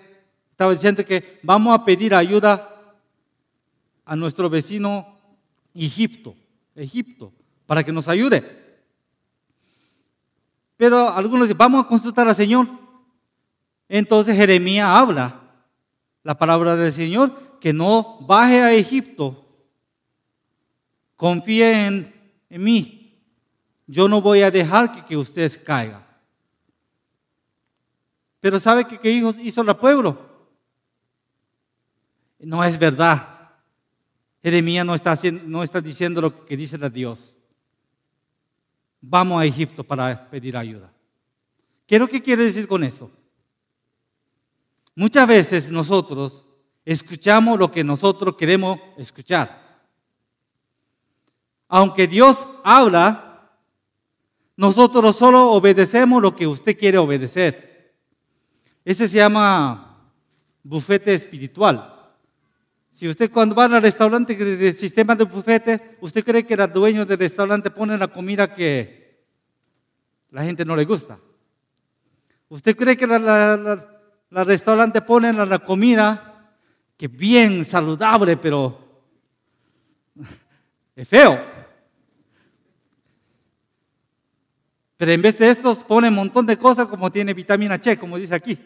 estaba 0.50 0.72
diciendo 0.72 1.05
que 1.05 1.38
vamos 1.44 1.79
a 1.79 1.85
pedir 1.85 2.12
ayuda 2.12 2.96
a 4.05 4.16
nuestro 4.16 4.50
vecino 4.50 5.19
Egipto, 5.74 6.35
Egipto, 6.74 7.33
para 7.66 7.85
que 7.85 7.92
nos 7.92 8.09
ayude. 8.09 8.42
Pero 10.76 11.09
algunos 11.09 11.46
dicen, 11.46 11.59
vamos 11.59 11.85
a 11.85 11.87
consultar 11.87 12.26
al 12.26 12.35
Señor. 12.35 12.66
Entonces 13.88 14.37
Jeremías 14.37 14.88
habla 14.88 15.40
la 16.22 16.37
palabra 16.38 16.76
del 16.76 16.92
Señor, 16.92 17.59
que 17.61 17.72
no 17.72 18.18
baje 18.20 18.61
a 18.62 18.72
Egipto, 18.72 19.44
confíe 21.16 21.87
en, 21.87 22.14
mí. 22.48 23.20
Yo 23.87 24.09
no 24.09 24.20
voy 24.20 24.42
a 24.42 24.50
dejar 24.50 24.90
que, 24.92 25.04
que 25.04 25.16
ustedes 25.16 25.59
caigan. 25.59 26.04
Pero 28.40 28.59
¿sabe 28.59 28.87
qué, 28.87 28.98
qué 28.98 29.11
hizo 29.42 29.61
el 29.61 29.76
pueblo? 29.76 30.18
No 32.38 32.64
es 32.64 32.78
verdad. 32.78 33.39
Jeremías 34.42 34.87
no 34.87 34.94
está, 34.94 35.16
no 35.44 35.62
está 35.62 35.81
diciendo 35.81 36.20
lo 36.20 36.46
que 36.46 36.57
dice 36.57 36.79
la 36.79 36.88
Dios. 36.88 37.35
Vamos 39.00 39.40
a 39.40 39.44
Egipto 39.44 39.85
para 39.85 40.29
pedir 40.31 40.57
ayuda. 40.57 40.92
¿Qué 41.87 41.96
es 41.96 42.00
lo 42.00 42.09
que 42.09 42.22
quiere 42.22 42.44
decir 42.44 42.66
con 42.68 42.85
esto? 42.85 43.11
Muchas 44.94 45.26
veces 45.26 45.70
nosotros 45.70 46.44
escuchamos 46.85 47.59
lo 47.59 47.70
que 47.70 47.85
nosotros 47.85 48.37
queremos 48.37 48.79
escuchar. 48.96 49.61
Aunque 51.68 52.07
Dios 52.07 52.46
habla, 52.64 53.50
nosotros 54.57 55.16
solo 55.16 55.53
obedecemos 55.53 56.20
lo 56.20 56.35
que 56.35 56.46
usted 56.46 56.76
quiere 56.76 56.98
obedecer. 56.98 57.94
Ese 58.85 59.07
se 59.07 59.16
llama 59.16 60.12
bufete 60.62 61.14
espiritual. 61.14 61.99
Si 63.00 63.08
usted 63.08 63.30
cuando 63.30 63.54
va 63.54 63.64
al 63.64 63.80
restaurante 63.80 64.36
del 64.36 64.76
sistema 64.76 65.14
de 65.14 65.24
bufete, 65.24 65.96
usted 66.02 66.22
cree 66.22 66.44
que 66.44 66.52
el 66.52 66.70
dueño 66.70 67.06
del 67.06 67.18
restaurante 67.18 67.70
pone 67.70 67.96
la 67.96 68.08
comida 68.08 68.54
que 68.54 69.24
la 70.28 70.44
gente 70.44 70.66
no 70.66 70.76
le 70.76 70.84
gusta. 70.84 71.18
Usted 72.50 72.76
cree 72.76 72.98
que 72.98 73.06
la, 73.06 74.44
restaurante 74.44 75.00
pone 75.00 75.32
la, 75.32 75.58
comida 75.60 76.52
que 76.98 77.08
bien 77.08 77.64
saludable, 77.64 78.36
pero 78.36 78.78
es 80.94 81.08
feo. 81.08 81.40
Pero 84.98 85.10
en 85.10 85.22
vez 85.22 85.38
de 85.38 85.48
estos 85.48 85.82
pone 85.84 86.08
un 86.08 86.16
montón 86.16 86.44
de 86.44 86.58
cosas 86.58 86.86
como 86.86 87.10
tiene 87.10 87.32
vitamina 87.32 87.78
C, 87.78 87.98
como 87.98 88.18
dice 88.18 88.34
aquí. 88.34 88.59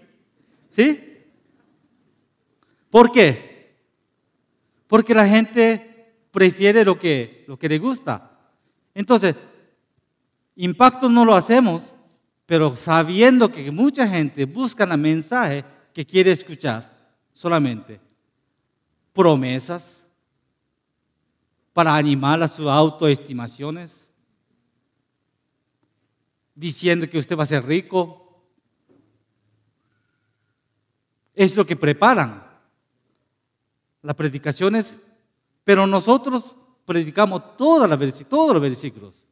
¿Sí? 0.71 1.23
¿Por 2.91 3.13
qué? 3.13 3.54
Porque 4.87 5.15
la 5.15 5.27
gente 5.27 6.17
prefiere 6.31 6.85
lo 6.85 6.99
que, 6.99 7.45
lo 7.47 7.59
que 7.59 7.69
le 7.69 7.79
gusta. 7.79 8.39
Entonces, 8.95 9.35
impacto 10.57 11.09
no 11.09 11.25
lo 11.25 11.35
hacemos, 11.35 11.95
pero 12.47 12.77
sabiendo 12.77 13.51
que 13.51 13.71
mucha 13.71 14.07
gente 14.07 14.45
busca 14.45 14.85
el 14.85 14.99
mensaje 14.99 15.65
que 15.93 16.05
quiere 16.05 16.33
escuchar 16.33 16.93
solamente. 17.33 18.01
Promesas 19.13 20.05
para 21.73 21.97
animar 21.97 22.41
a 22.43 22.49
sus 22.49 22.69
autoestimaciones, 22.69 24.07
diciendo 26.55 27.09
que 27.09 27.19
usted 27.19 27.37
va 27.37 27.43
a 27.43 27.47
ser 27.47 27.65
rico, 27.65 28.45
es 31.35 31.57
lo 31.57 31.67
que 31.67 31.75
preparan 31.75 32.44
las 34.05 34.15
predicaciones, 34.15 35.01
pero 35.65 35.87
nosotros 35.87 36.55
predicamos 36.85 37.57
todas 37.57 37.89
las, 37.89 38.29
todos 38.29 38.53
los 38.53 38.63
versículos. 38.63 39.25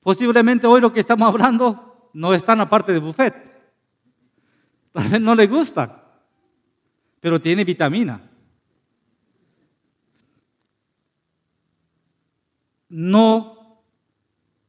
Posiblemente 0.00 0.68
hoy 0.68 0.80
lo 0.80 0.92
que 0.92 1.00
estamos 1.00 1.26
hablando 1.26 2.08
no 2.14 2.32
está 2.32 2.52
en 2.52 2.58
la 2.60 2.70
parte 2.70 2.92
de 2.92 3.00
buffet. 3.00 3.34
Tal 4.92 5.08
vez 5.08 5.20
no 5.20 5.34
le 5.34 5.48
gusta, 5.48 6.22
pero 7.18 7.40
tiene 7.40 7.64
vitamina. 7.64 8.30
No 12.88 13.82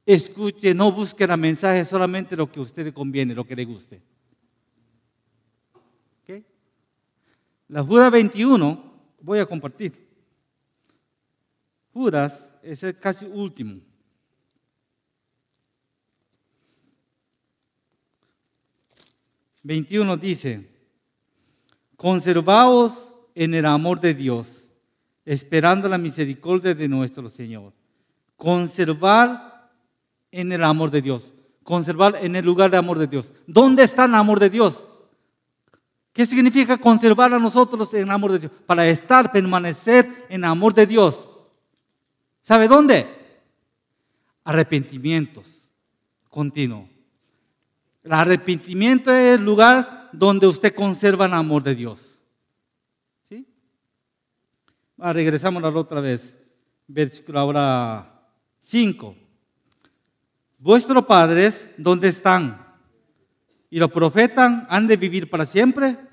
escuche, 0.08 0.74
no 0.74 0.92
busque 0.92 1.24
el 1.24 1.38
mensaje 1.38 1.86
solamente 1.86 2.36
lo 2.36 2.52
que 2.52 2.60
a 2.60 2.64
usted 2.64 2.86
le 2.86 2.94
conviene, 2.94 3.36
lo 3.36 3.46
que 3.46 3.56
le 3.56 3.64
guste. 3.64 4.02
La 7.70 7.84
Judas 7.84 8.12
21, 8.12 8.87
voy 9.20 9.40
a 9.40 9.46
compartir. 9.46 10.08
Judas 11.94 12.50
es 12.62 12.84
el 12.84 12.98
casi 12.98 13.26
último. 13.26 13.82
Veintiuno 19.64 20.16
dice, 20.16 20.70
conservaos 21.98 23.12
en 23.36 23.54
el 23.54 23.66
amor 23.66 24.00
de 24.00 24.14
Dios, 24.14 24.66
esperando 25.26 25.90
la 25.90 25.98
misericordia 25.98 26.74
de 26.74 26.88
nuestro 26.88 27.30
Señor. 27.30 27.74
Conservar 28.38 29.72
en 30.32 30.52
el 30.52 30.64
amor 30.64 30.90
de 30.90 31.02
Dios, 31.02 31.34
conservar 31.64 32.18
en 32.22 32.36
el 32.36 32.46
lugar 32.46 32.72
de 32.72 32.78
amor 32.78 32.98
de 32.98 33.08
Dios. 33.08 33.34
¿Dónde 33.46 33.84
está 33.84 34.06
el 34.06 34.16
amor 34.16 34.40
de 34.40 34.50
Dios? 34.50 34.86
¿Qué 36.18 36.26
significa 36.26 36.80
conservar 36.80 37.32
a 37.32 37.38
nosotros 37.38 37.94
en 37.94 38.10
amor 38.10 38.32
de 38.32 38.40
Dios? 38.40 38.52
Para 38.66 38.88
estar, 38.88 39.32
permanecer 39.32 40.26
en 40.30 40.46
amor 40.46 40.74
de 40.74 40.88
Dios. 40.88 41.30
¿Sabe 42.42 42.68
dónde? 42.68 43.06
Arrepentimientos 44.44 45.70
continuo. 46.28 46.90
El 48.04 48.14
arrepentimiento 48.14 49.14
es 49.14 49.38
el 49.38 49.46
lugar 49.46 50.10
donde 50.12 50.48
usted 50.48 50.74
conserva 50.74 51.28
el 51.28 51.34
amor 51.34 51.62
de 51.62 51.76
Dios. 51.76 52.18
¿Sí? 53.30 53.46
Ah, 54.98 55.14
regresamos 55.14 55.64
a 55.64 55.70
la 55.70 55.80
otra 55.80 56.02
vez. 56.02 56.36
Versículo 56.88 57.40
ahora 57.40 58.28
5. 58.62 59.16
Vuestros 60.58 61.06
padres, 61.06 61.70
¿dónde 61.78 62.08
están? 62.08 62.66
¿Y 63.70 63.78
los 63.78 63.92
profetas 63.92 64.64
han 64.68 64.88
de 64.88 64.98
vivir 64.98 65.30
para 65.30 65.46
siempre? 65.46 66.07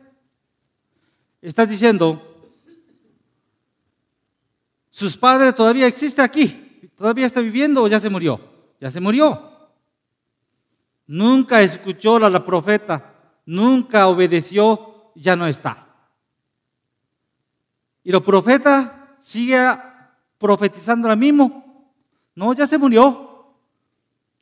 Está 1.45 1.67
diciendo, 1.67 2.23
sus 4.89 5.15
padres 5.15 5.55
todavía 5.55 5.87
existe 5.87 6.23
aquí, 6.23 6.91
todavía 6.97 7.27
está 7.27 7.43
viviendo 7.43 7.83
o 7.83 7.87
ya 7.87 8.01
se 8.01 8.09
murió. 8.09 8.41
Ya 8.81 8.91
se 8.91 8.99
murió. 8.99 9.53
Nunca 11.07 11.61
escuchó 11.61 12.17
a 12.17 12.31
la 12.31 12.43
profeta, 12.43 13.13
nunca 13.45 14.07
obedeció, 14.07 15.13
ya 15.15 15.37
no 15.37 15.47
está. 15.47 15.87
Y 18.03 18.11
los 18.11 18.23
profetas 18.23 18.93
sigue 19.21 19.61
profetizando 20.39 21.09
ahora 21.09 21.17
mismo. 21.17 21.93
No, 22.35 22.55
ya 22.55 22.67
se 22.67 22.79
murió. 22.79 23.55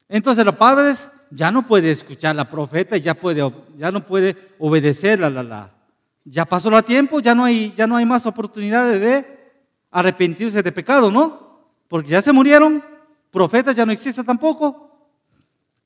Entonces 0.08 0.44
los 0.44 0.54
padres 0.54 1.10
ya 1.32 1.50
no 1.50 1.66
puede 1.66 1.90
escuchar 1.90 2.30
a 2.30 2.34
la 2.34 2.48
profeta, 2.48 2.96
ya, 2.96 3.14
puede, 3.14 3.52
ya 3.76 3.90
no 3.90 4.06
puede 4.06 4.54
obedecer 4.60 5.18
la, 5.18 5.30
la, 5.30 5.42
la, 5.42 5.81
ya 6.24 6.44
pasó 6.44 6.76
el 6.76 6.84
tiempo, 6.84 7.20
ya 7.20 7.34
no 7.34 7.44
hay, 7.44 7.72
ya 7.74 7.86
no 7.86 7.96
hay 7.96 8.04
más 8.04 8.26
oportunidades 8.26 9.00
de 9.00 9.54
arrepentirse 9.90 10.62
de 10.62 10.72
pecado, 10.72 11.10
¿no? 11.10 11.60
Porque 11.88 12.10
ya 12.10 12.22
se 12.22 12.32
murieron, 12.32 12.82
profetas 13.30 13.76
ya 13.76 13.84
no 13.84 13.92
existe 13.92 14.22
tampoco. 14.24 14.90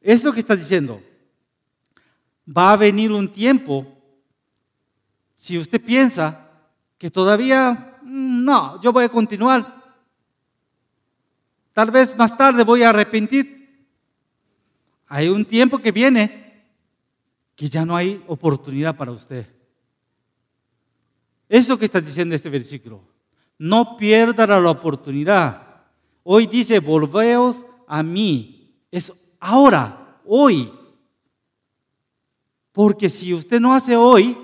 Es 0.00 0.22
lo 0.22 0.32
que 0.32 0.40
está 0.40 0.54
diciendo. 0.54 1.02
Va 2.46 2.72
a 2.72 2.76
venir 2.76 3.10
un 3.10 3.32
tiempo, 3.32 3.86
si 5.34 5.58
usted 5.58 5.80
piensa 5.80 6.48
que 6.96 7.10
todavía, 7.10 7.98
mm, 8.02 8.44
no, 8.44 8.80
yo 8.80 8.92
voy 8.92 9.04
a 9.04 9.08
continuar. 9.08 9.74
Tal 11.72 11.90
vez 11.90 12.16
más 12.16 12.36
tarde 12.36 12.62
voy 12.62 12.82
a 12.82 12.90
arrepentir. 12.90 13.86
Hay 15.08 15.28
un 15.28 15.44
tiempo 15.44 15.78
que 15.78 15.92
viene 15.92 16.64
que 17.54 17.68
ya 17.68 17.84
no 17.84 17.96
hay 17.96 18.22
oportunidad 18.26 18.96
para 18.96 19.12
usted. 19.12 19.55
Eso 21.48 21.78
que 21.78 21.84
está 21.84 22.00
diciendo 22.00 22.34
este 22.34 22.50
versículo. 22.50 23.02
No 23.58 23.96
pierda 23.96 24.46
la 24.46 24.70
oportunidad. 24.70 25.84
Hoy 26.22 26.46
dice, 26.46 26.80
volveos 26.80 27.64
a 27.86 28.02
mí. 28.02 28.74
Es 28.90 29.12
ahora, 29.40 30.20
hoy. 30.24 30.72
Porque 32.72 33.08
si 33.08 33.32
usted 33.32 33.60
no 33.60 33.74
hace 33.74 33.96
hoy, 33.96 34.36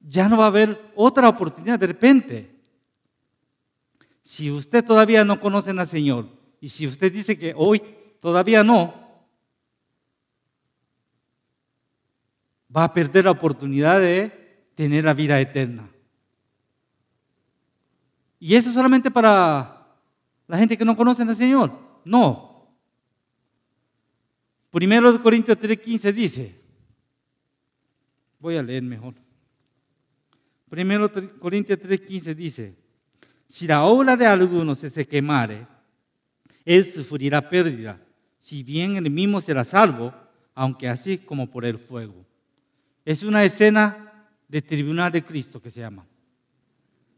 ya 0.00 0.28
no 0.28 0.38
va 0.38 0.44
a 0.44 0.48
haber 0.48 0.92
otra 0.96 1.28
oportunidad 1.28 1.78
de 1.78 1.86
repente. 1.86 2.50
Si 4.22 4.50
usted 4.50 4.84
todavía 4.84 5.24
no 5.24 5.40
conoce 5.40 5.70
al 5.70 5.86
Señor 5.86 6.28
y 6.60 6.68
si 6.68 6.86
usted 6.86 7.12
dice 7.12 7.38
que 7.38 7.54
hoy 7.56 7.82
todavía 8.20 8.62
no, 8.62 8.94
va 12.74 12.84
a 12.84 12.92
perder 12.92 13.24
la 13.26 13.32
oportunidad 13.32 14.00
de 14.00 14.41
tener 14.82 15.04
la 15.04 15.14
vida 15.14 15.40
eterna. 15.40 15.88
¿Y 18.40 18.56
eso 18.56 18.72
solamente 18.72 19.12
para 19.12 19.86
la 20.48 20.58
gente 20.58 20.76
que 20.76 20.84
no 20.84 20.96
conoce 20.96 21.22
al 21.22 21.36
Señor? 21.36 21.72
No. 22.04 22.66
Primero 24.72 25.12
de 25.12 25.20
Corintios 25.20 25.56
3:15 25.56 26.12
dice, 26.12 26.60
voy 28.40 28.56
a 28.56 28.62
leer 28.64 28.82
mejor. 28.82 29.14
Primero 30.68 31.08
Corintios 31.38 31.78
3:15 31.78 32.34
dice, 32.34 32.74
si 33.46 33.68
la 33.68 33.84
obra 33.84 34.16
de 34.16 34.26
alguno 34.26 34.74
se 34.74 35.06
quemare, 35.06 35.64
él 36.64 36.84
sufrirá 36.84 37.48
pérdida, 37.48 38.00
si 38.36 38.64
bien 38.64 38.96
él 38.96 39.08
mismo 39.10 39.40
será 39.40 39.62
salvo, 39.62 40.12
aunque 40.56 40.88
así 40.88 41.18
como 41.18 41.48
por 41.48 41.64
el 41.64 41.78
fuego. 41.78 42.26
Es 43.04 43.22
una 43.22 43.44
escena 43.44 44.11
de 44.52 44.60
tribunal 44.60 45.10
de 45.10 45.24
Cristo 45.24 45.62
que 45.62 45.70
se 45.70 45.80
llama. 45.80 46.04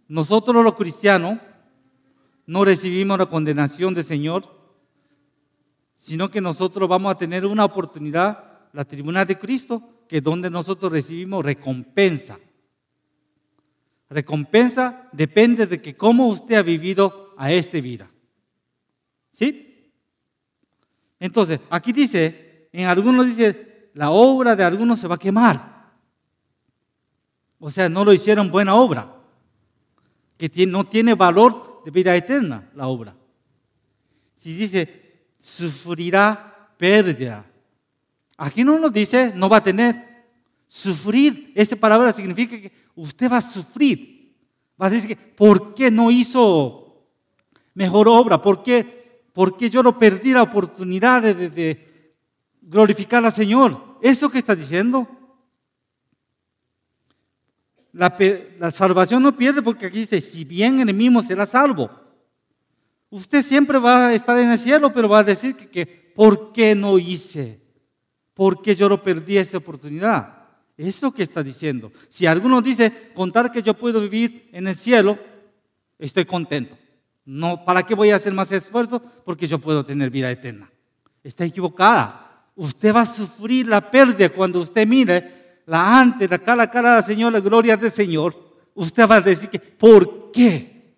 Nosotros 0.07 0.63
los 0.63 0.75
cristianos 0.75 1.41
no 2.47 2.65
recibimos 2.65 3.19
la 3.19 3.27
condenación 3.27 3.93
del 3.93 4.05
Señor, 4.05 4.45
sino 5.97 6.31
que 6.31 6.41
nosotros 6.41 6.89
vamos 6.89 7.13
a 7.13 7.19
tener 7.19 7.45
una 7.45 7.65
oportunidad, 7.65 8.69
la 8.73 8.85
tribunal 8.85 9.27
de 9.27 9.37
Cristo, 9.37 9.83
que 10.09 10.19
es 10.19 10.23
donde 10.23 10.49
nosotros 10.49 10.93
recibimos 10.93 11.45
recompensa. 11.45 12.39
Recompensa 14.09 15.09
depende 15.11 15.67
de 15.67 15.83
que 15.83 15.97
cómo 15.97 16.29
usted 16.29 16.55
ha 16.55 16.63
vivido 16.63 17.35
a 17.37 17.51
esta 17.51 17.81
vida. 17.81 18.09
¿Sí? 19.33 19.91
Entonces, 21.19 21.59
aquí 21.69 21.93
dice, 21.93 22.69
en 22.73 22.87
algunos 22.87 23.27
dice, 23.27 23.91
la 23.95 24.11
obra 24.11 24.55
de 24.55 24.63
algunos 24.63 25.01
se 25.01 25.09
va 25.09 25.17
a 25.17 25.19
quemar. 25.19 25.74
O 27.67 27.71
sea, 27.71 27.89
no 27.89 28.05
lo 28.05 28.13
hicieron 28.13 28.51
buena 28.51 28.75
obra, 28.75 29.11
que 30.37 30.67
no 30.67 30.85
tiene 30.85 31.15
valor 31.15 31.81
de 31.83 31.91
vida 31.91 32.15
eterna 32.15 32.69
la 32.75 32.89
obra. 32.89 33.17
Si 34.37 34.53
dice, 34.53 35.31
sufrirá 35.39 36.75
pérdida. 36.77 37.47
Aquí 38.37 38.65
no 38.65 38.79
nos 38.79 38.93
dice, 38.93 39.33
no 39.35 39.49
va 39.49 39.57
a 39.57 39.63
tener. 39.63 40.27
Sufrir, 40.69 41.53
esa 41.55 41.75
palabra 41.75 42.13
significa 42.13 42.61
que 42.61 42.71
usted 42.97 43.33
va 43.33 43.39
a 43.39 43.41
sufrir. 43.41 44.35
Va 44.79 44.89
a 44.89 44.91
decir 44.91 45.09
que, 45.09 45.17
¿por 45.17 45.73
qué 45.73 45.91
no 45.91 46.11
hizo 46.11 47.09
mejor 47.73 48.09
obra? 48.09 48.43
¿Por 48.43 48.63
qué, 48.63 49.23
por 49.33 49.57
qué 49.57 49.71
yo 49.71 49.83
no 49.83 49.99
perdí 49.99 50.35
la 50.35 50.43
oportunidad 50.43 51.23
de, 51.23 51.49
de 51.49 52.15
glorificar 52.61 53.25
al 53.25 53.33
Señor? 53.33 53.97
¿Eso 54.03 54.29
que 54.29 54.37
está 54.37 54.55
diciendo? 54.55 55.24
La, 57.95 58.71
salvación 58.73 59.23
no 59.23 59.37
pierde 59.37 59.63
porque 59.63 59.87
aquí 59.87 60.01
dice, 60.01 60.21
si 60.21 60.45
bien 60.45 60.81
en 60.81 60.89
el 60.89 60.95
mismo 60.97 61.23
será 61.23 61.47
salvo. 61.47 61.89
Usted 63.09 63.41
siempre 63.41 63.79
va 63.79 64.09
a 64.09 64.15
estar 64.15 64.37
en 64.37 64.51
el 64.51 64.59
cielo, 64.59 64.93
pero 64.93 65.09
va 65.09 65.21
a 65.21 65.25
decir 65.25 65.55
que, 65.55 65.87
¿por 65.87 66.51
qué 66.51 66.75
no 66.75 66.99
hice? 66.99 67.61
¿Por 68.35 68.61
qué 68.61 68.75
yo 68.75 68.89
no 68.89 69.01
perdí 69.01 69.39
esta 69.39 69.59
oportunidad? 69.59 70.39
Eso 70.77 71.13
que 71.13 71.23
está 71.23 71.45
diciendo. 71.45 71.93
Si 72.09 72.27
alguno 72.27 72.61
dice, 72.61 73.13
contar 73.15 73.53
que 73.53 73.63
yo 73.63 73.75
puedo 73.75 74.01
vivir 74.01 74.49
en 74.53 74.67
el 74.67 74.75
cielo, 74.75 75.17
estoy 75.97 76.25
contento. 76.25 76.77
No, 77.25 77.65
¿para 77.65 77.85
qué 77.85 77.95
voy 77.95 78.11
a 78.11 78.17
hacer 78.17 78.33
más 78.33 78.51
esfuerzo? 78.51 79.01
Porque 79.25 79.47
yo 79.47 79.61
puedo 79.61 79.87
tener 79.87 80.11
vida 80.11 80.33
eterna. 80.33 80.69
Está 81.23 81.45
equivocada. 81.45 82.49
Usted 82.57 82.93
va 82.93 83.03
a 83.03 83.07
sufrir 83.07 83.69
la 83.69 83.89
pérdida 83.89 84.31
cuando 84.31 84.61
usted 84.61 84.85
mire 84.85 85.44
la 85.67 86.01
ante, 86.01 86.29
la 86.29 86.39
cara 86.39 86.65
a 86.65 86.71
cara 86.71 86.95
del 86.97 87.05
Señor, 87.05 87.33
la 87.33 87.41
gloria 87.41 87.77
del 87.77 87.91
Señor, 87.91 88.37
usted 88.75 89.09
va 89.09 89.17
a 89.17 89.21
decir 89.21 89.49
que, 89.49 89.59
¿por 89.59 90.31
qué 90.31 90.95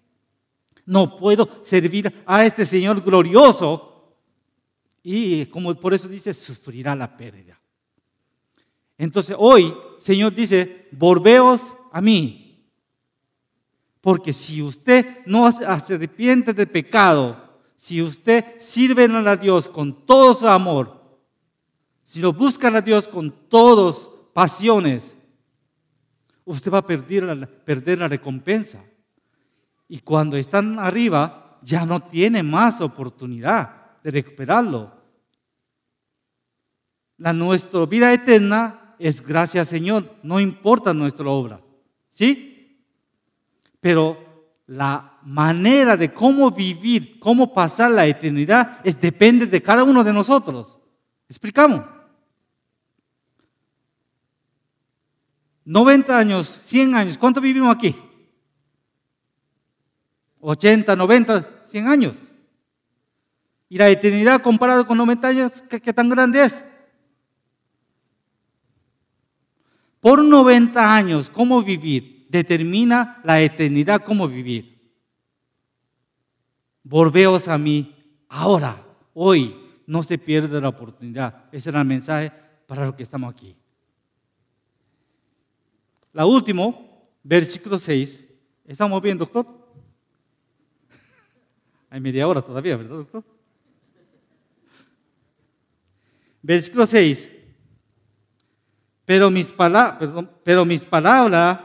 no 0.85 1.17
puedo 1.17 1.49
servir 1.63 2.13
a 2.27 2.45
este 2.45 2.65
Señor 2.65 3.03
glorioso? 3.03 4.15
Y 5.03 5.47
como 5.47 5.75
por 5.75 5.95
eso 5.95 6.09
dice, 6.09 6.35
sufrirá 6.35 6.95
la 6.95 7.17
pérdida. 7.17 7.61
Entonces 8.99 9.37
hoy, 9.39 9.77
Señor 9.99 10.35
dice, 10.35 10.89
volveos 10.91 11.77
a 11.93 12.01
mí. 12.01 12.43
Porque 14.01 14.33
si 14.33 14.63
usted 14.63 15.25
no 15.27 15.51
se 15.53 15.65
arrepiente 15.67 16.53
de 16.53 16.67
pecado, 16.67 17.45
Si 17.79 18.01
usted 18.01 18.59
sirve 18.59 19.05
a 19.05 19.37
Dios 19.37 19.69
con 19.69 20.07
todo 20.07 20.33
su 20.33 20.49
amor, 20.49 20.99
si 22.05 22.21
lo 22.21 22.33
busca 22.33 22.69
a 22.69 22.81
Dios 22.81 23.07
con 23.07 23.31
todas 23.51 24.09
pasiones, 24.37 25.17
usted 26.45 26.71
va 26.71 26.79
a 26.79 26.87
perder 26.87 27.23
la, 27.23 27.47
perder 27.47 28.01
la 28.01 28.07
recompensa. 28.07 28.85
Y 29.89 30.01
cuando 30.01 30.37
están 30.37 30.79
arriba, 30.79 31.59
ya 31.63 31.87
no 31.87 32.01
tiene 32.01 32.43
más 32.43 32.83
oportunidad 32.83 33.99
de 34.05 34.11
recuperarlo. 34.11 34.93
La 37.17 37.33
nuestra 37.33 37.87
vida 37.87 38.13
eterna 38.13 38.95
es 38.99 39.23
gracias 39.23 39.69
Señor, 39.69 40.17
no 40.23 40.39
importa 40.39 40.93
nuestra 40.93 41.25
obra. 41.31 41.63
¿Sí? 42.11 42.79
Pero 43.81 44.59
la 44.67 45.19
manera 45.23 45.97
de 45.97 46.13
cómo 46.13 46.51
vivir, 46.51 47.19
cómo 47.19 47.55
pasar 47.55 47.91
la 47.91 48.05
eternidad, 48.05 48.81
es 48.85 49.01
depende 49.01 49.47
de 49.47 49.63
cada 49.63 49.83
uno 49.83 50.05
de 50.05 50.13
nosotros. 50.13 50.77
¿Explicamos? 51.27 51.96
90 55.67 56.17
años, 56.17 56.61
100 56.63 56.95
años, 56.95 57.19
¿cuánto 57.19 57.41
vivimos 57.41 57.75
aquí? 57.75 57.95
80, 60.41 60.95
90, 60.95 61.65
100 61.67 61.89
años. 61.89 62.17
Y 63.69 63.77
la 63.77 63.89
eternidad 63.89 64.41
comparado 64.41 64.87
con 64.87 64.97
90 64.97 65.27
años, 65.27 65.65
¿qué, 65.69 65.93
tan 65.93 66.09
grande 66.09 66.45
es? 66.45 66.65
Por 69.99 70.23
90 70.23 70.95
años, 70.95 71.29
¿cómo 71.29 71.61
vivir? 71.61 72.29
Determina 72.31 73.21
la 73.25 73.41
eternidad, 73.41 74.03
cómo 74.05 74.29
vivir. 74.29 74.95
Volveos 76.85 77.49
a 77.49 77.59
mí 77.59 77.93
ahora, 78.29 78.85
hoy, 79.15 79.57
no 79.85 80.05
se 80.05 80.17
pierde 80.17 80.61
la 80.61 80.69
oportunidad. 80.69 81.47
Ese 81.51 81.71
era 81.71 81.81
el 81.81 81.89
mensaje 81.89 82.31
para 82.69 82.87
los 82.87 82.95
que 82.95 83.03
estamos 83.03 83.35
aquí. 83.35 83.57
La 86.17 86.25
último, 86.25 87.13
versículo 87.23 87.79
6. 87.79 88.27
¿Estamos 88.65 89.03
bien, 89.03 89.19
doctor? 89.19 89.47
Hay 91.91 92.01
media 92.01 92.27
hora 92.27 92.41
todavía, 92.41 92.75
¿verdad, 92.75 92.97
doctor? 92.97 93.23
Versículo 96.41 96.87
6. 96.87 97.31
Pero 99.05 99.31
mis, 99.31 99.55
pero 100.43 100.65
mis 100.65 100.87
palabras 100.87 101.61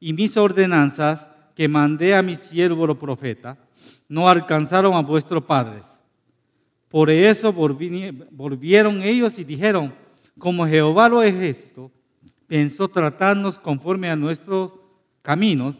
y 0.00 0.14
mis 0.14 0.34
ordenanzas 0.38 1.28
que 1.54 1.68
mandé 1.68 2.14
a 2.14 2.22
mi 2.22 2.36
siervo 2.36 2.86
el 2.86 2.96
profeta 2.96 3.58
no 4.08 4.26
alcanzaron 4.26 4.94
a 4.94 5.02
vuestros 5.02 5.44
padres. 5.44 5.84
Por 6.88 7.10
eso 7.10 7.52
volvieron 7.52 9.02
ellos 9.02 9.38
y 9.38 9.44
dijeron, 9.44 9.94
como 10.38 10.66
Jehová 10.66 11.10
lo 11.10 11.22
es 11.22 11.34
esto, 11.34 11.92
pensó 12.54 12.86
tratarnos 12.86 13.58
conforme 13.58 14.08
a 14.08 14.14
nuestros 14.14 14.74
caminos 15.22 15.74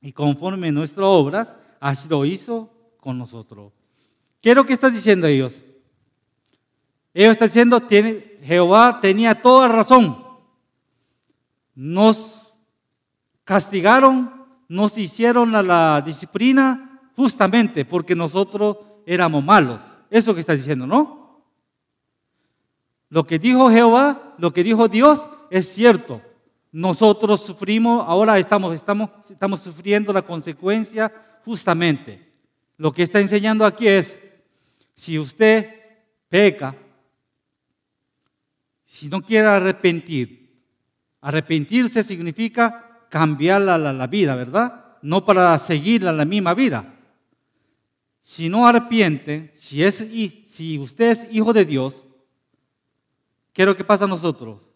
y 0.00 0.10
conforme 0.10 0.68
a 0.68 0.72
nuestras 0.72 1.06
obras, 1.06 1.54
así 1.78 2.08
lo 2.08 2.24
hizo 2.24 2.72
con 2.98 3.18
nosotros. 3.18 3.74
¿Qué 4.40 4.48
es 4.48 4.56
lo 4.56 4.64
que 4.64 4.72
está 4.72 4.88
diciendo 4.88 5.26
ellos? 5.26 5.60
Ellos 7.12 7.32
están 7.32 7.48
diciendo, 7.48 7.80
tiene, 7.80 8.38
Jehová 8.42 9.00
tenía 9.02 9.34
toda 9.42 9.68
razón. 9.68 10.24
Nos 11.74 12.54
castigaron, 13.44 14.46
nos 14.66 14.96
hicieron 14.96 15.52
la 15.52 16.00
disciplina 16.00 17.02
justamente 17.16 17.84
porque 17.84 18.14
nosotros 18.14 18.78
éramos 19.04 19.44
malos. 19.44 19.82
Eso 20.08 20.32
que 20.32 20.40
está 20.40 20.56
diciendo, 20.56 20.86
¿no? 20.86 21.44
Lo 23.10 23.26
que 23.26 23.38
dijo 23.38 23.70
Jehová, 23.70 24.34
lo 24.38 24.54
que 24.54 24.64
dijo 24.64 24.88
Dios, 24.88 25.28
es 25.50 25.68
cierto. 25.68 26.22
Nosotros 26.70 27.44
sufrimos, 27.44 28.04
ahora 28.06 28.38
estamos, 28.38 28.74
estamos, 28.74 29.10
estamos 29.30 29.60
sufriendo 29.60 30.12
la 30.12 30.22
consecuencia 30.22 31.12
justamente. 31.44 32.28
Lo 32.76 32.92
que 32.92 33.02
está 33.02 33.20
enseñando 33.20 33.64
aquí 33.64 33.88
es, 33.88 34.16
si 34.94 35.18
usted 35.18 35.68
peca, 36.28 36.76
si 38.84 39.08
no 39.08 39.20
quiere 39.20 39.48
arrepentir, 39.48 40.62
arrepentirse 41.20 42.02
significa 42.02 43.06
cambiar 43.08 43.62
la, 43.62 43.78
la, 43.78 44.06
vida, 44.06 44.34
¿verdad? 44.34 44.96
No 45.02 45.24
para 45.24 45.58
seguir 45.58 46.02
la, 46.02 46.24
misma 46.24 46.54
vida. 46.54 46.94
Si 48.20 48.48
no 48.48 48.66
arrepiente, 48.66 49.52
si, 49.54 49.82
es, 49.82 49.96
si 50.46 50.78
usted 50.78 51.10
es 51.10 51.26
hijo 51.30 51.52
de 51.52 51.64
Dios, 51.64 52.04
¿qué 53.52 53.62
es 53.62 53.66
lo 53.66 53.76
que 53.76 53.84
pasa 53.84 54.04
a 54.04 54.08
nosotros? 54.08 54.67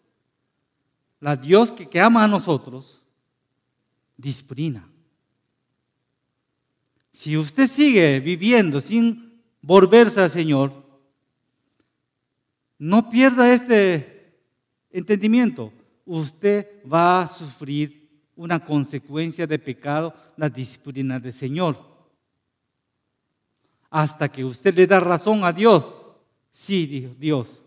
La 1.23 1.37
Dios 1.37 1.71
que, 1.71 2.01
ama 2.01 2.25
a 2.25 2.27
nosotros, 2.27 3.01
disciplina. 4.17 4.85
Si 7.13 7.37
usted 7.37 7.65
sigue 7.65 8.19
viviendo 8.19 8.81
sin 8.81 9.41
volverse 9.61 10.19
al 10.19 10.29
Señor, 10.29 10.73
no 12.77 13.09
pierda 13.09 13.53
este 13.53 14.35
entendimiento. 14.91 15.71
Usted 16.05 16.83
va 16.85 17.21
a 17.21 17.27
sufrir 17.29 18.09
una 18.35 18.59
consecuencia 18.59 19.47
de 19.47 19.57
pecado, 19.57 20.13
la 20.35 20.49
disciplina 20.49 21.21
del 21.21 21.31
Señor. 21.31 21.79
Hasta 23.89 24.29
que 24.29 24.43
usted 24.43 24.75
le 24.75 24.87
da 24.87 24.99
razón 24.99 25.45
a 25.45 25.53
Dios. 25.53 25.87
Sí, 26.51 27.15
Dios, 27.17 27.61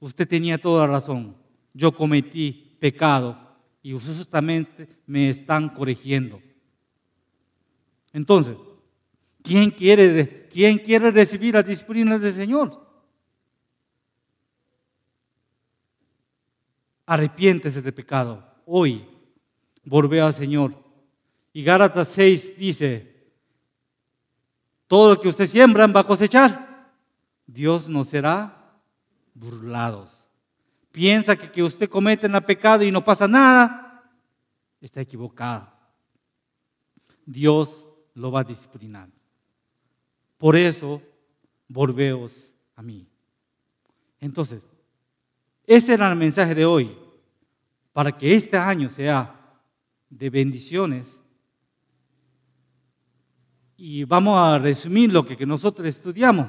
usted 0.00 0.28
tenía 0.28 0.58
toda 0.58 0.86
razón. 0.86 1.34
Yo 1.72 1.92
cometí 1.92 2.66
pecado 2.80 3.38
y 3.82 3.92
justamente 3.92 4.88
me 5.06 5.28
están 5.28 5.68
corrigiendo. 5.68 6.42
Entonces, 8.12 8.56
¿quién 9.42 9.70
quiere, 9.70 10.48
quién 10.50 10.78
quiere 10.78 11.10
recibir 11.10 11.54
las 11.54 11.66
disciplinas 11.66 12.20
del 12.20 12.32
Señor? 12.32 12.86
Arrepiéntese 17.06 17.82
de 17.82 17.92
pecado. 17.92 18.44
Hoy, 18.66 19.06
volvé 19.84 20.20
al 20.20 20.34
Señor. 20.34 20.74
Y 21.52 21.62
Gálatas 21.62 22.08
6 22.08 22.56
dice, 22.56 23.32
todo 24.86 25.14
lo 25.14 25.20
que 25.20 25.28
usted 25.28 25.46
siembra 25.46 25.86
va 25.86 26.00
a 26.00 26.06
cosechar. 26.06 26.90
Dios 27.46 27.88
no 27.88 28.04
será 28.04 28.80
burlados 29.34 30.19
piensa 30.92 31.36
que, 31.36 31.50
que 31.50 31.62
usted 31.62 31.88
comete 31.88 32.26
el 32.26 32.42
pecado 32.42 32.84
y 32.84 32.90
no 32.90 33.04
pasa 33.04 33.26
nada, 33.26 34.10
está 34.80 35.00
equivocado. 35.00 35.70
Dios 37.24 37.84
lo 38.14 38.32
va 38.32 38.40
a 38.40 38.44
disciplinar. 38.44 39.08
Por 40.38 40.56
eso, 40.56 41.02
volveos 41.68 42.52
a 42.74 42.82
mí. 42.82 43.06
Entonces, 44.20 44.66
ese 45.66 45.94
era 45.94 46.10
el 46.10 46.16
mensaje 46.16 46.54
de 46.54 46.64
hoy, 46.64 46.96
para 47.92 48.16
que 48.16 48.34
este 48.34 48.56
año 48.56 48.88
sea 48.88 49.34
de 50.08 50.30
bendiciones. 50.30 51.20
Y 53.76 54.04
vamos 54.04 54.38
a 54.38 54.58
resumir 54.58 55.12
lo 55.12 55.24
que, 55.24 55.36
que 55.36 55.46
nosotros 55.46 55.86
estudiamos. 55.86 56.48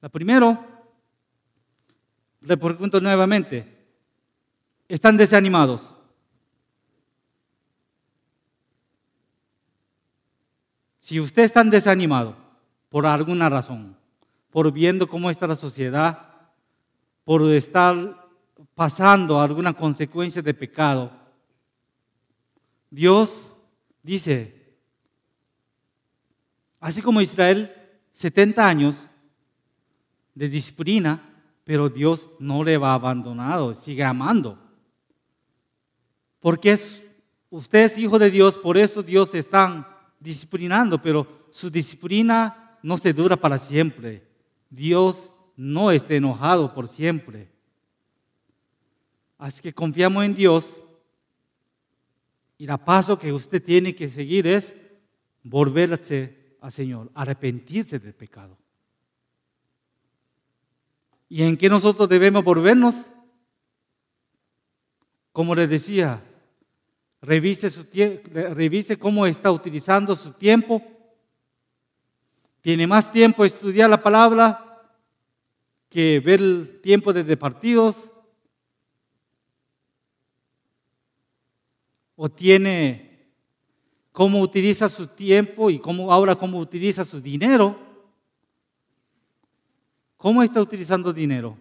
La 0.00 0.08
primero, 0.08 0.58
le 2.40 2.56
pregunto 2.56 3.00
nuevamente, 3.00 3.66
¿están 4.88 5.16
desanimados? 5.16 5.94
Si 11.00 11.20
usted 11.20 11.42
está 11.42 11.62
desanimado 11.64 12.36
por 12.88 13.06
alguna 13.06 13.48
razón, 13.48 13.96
por 14.50 14.72
viendo 14.72 15.08
cómo 15.08 15.30
está 15.30 15.46
la 15.46 15.56
sociedad, 15.56 16.28
por 17.24 17.42
estar 17.50 18.28
pasando 18.74 19.40
alguna 19.40 19.72
consecuencia 19.72 20.40
de 20.40 20.54
pecado, 20.54 21.10
Dios 22.90 23.48
dice, 24.02 24.74
así 26.80 27.02
como 27.02 27.20
Israel, 27.20 27.74
70 28.12 28.66
años 28.66 29.06
de 30.34 30.48
disciplina, 30.48 31.29
pero 31.70 31.88
Dios 31.88 32.28
no 32.40 32.64
le 32.64 32.76
va 32.76 32.94
abandonado, 32.94 33.76
sigue 33.76 34.02
amando. 34.02 34.58
Porque 36.40 36.72
es, 36.72 37.04
usted 37.48 37.84
es 37.84 37.96
hijo 37.96 38.18
de 38.18 38.28
Dios, 38.28 38.58
por 38.58 38.76
eso 38.76 39.04
Dios 39.04 39.32
está 39.36 40.12
disciplinando, 40.18 41.00
pero 41.00 41.46
su 41.52 41.70
disciplina 41.70 42.76
no 42.82 42.96
se 42.96 43.12
dura 43.12 43.36
para 43.36 43.56
siempre. 43.56 44.26
Dios 44.68 45.32
no 45.54 45.92
está 45.92 46.14
enojado 46.14 46.74
por 46.74 46.88
siempre. 46.88 47.48
Así 49.38 49.62
que 49.62 49.72
confiamos 49.72 50.24
en 50.24 50.34
Dios 50.34 50.74
y 52.58 52.68
el 52.68 52.78
paso 52.78 53.16
que 53.16 53.32
usted 53.32 53.62
tiene 53.62 53.94
que 53.94 54.08
seguir 54.08 54.44
es 54.48 54.74
volverse 55.44 56.56
al 56.60 56.72
Señor, 56.72 57.12
arrepentirse 57.14 58.00
del 58.00 58.14
pecado. 58.14 58.58
¿Y 61.32 61.44
en 61.44 61.56
qué 61.56 61.68
nosotros 61.68 62.08
debemos 62.08 62.42
volvernos? 62.42 63.12
Como 65.30 65.54
les 65.54 65.70
decía, 65.70 66.20
revise, 67.22 67.70
su 67.70 67.86
revise 68.32 68.98
cómo 68.98 69.24
está 69.26 69.52
utilizando 69.52 70.16
su 70.16 70.32
tiempo. 70.32 70.82
Tiene 72.60 72.84
más 72.84 73.12
tiempo 73.12 73.44
estudiar 73.44 73.88
la 73.88 74.02
palabra 74.02 74.82
que 75.88 76.18
ver 76.18 76.40
el 76.40 76.80
tiempo 76.82 77.12
de 77.12 77.36
partidos. 77.36 78.10
O 82.16 82.28
tiene 82.28 83.30
cómo 84.10 84.40
utiliza 84.40 84.88
su 84.88 85.06
tiempo 85.06 85.70
y 85.70 85.78
cómo 85.78 86.12
ahora 86.12 86.34
cómo 86.34 86.58
utiliza 86.58 87.04
su 87.04 87.20
dinero. 87.20 87.89
¿Cómo 90.20 90.42
está 90.42 90.60
utilizando 90.60 91.14
dinero? 91.14 91.56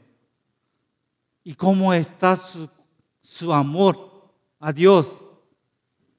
¿Y 1.45 1.53
cómo 1.53 1.93
está 1.93 2.35
su, 2.35 3.53
amor 3.53 4.29
a 4.59 4.73
Dios? 4.73 5.17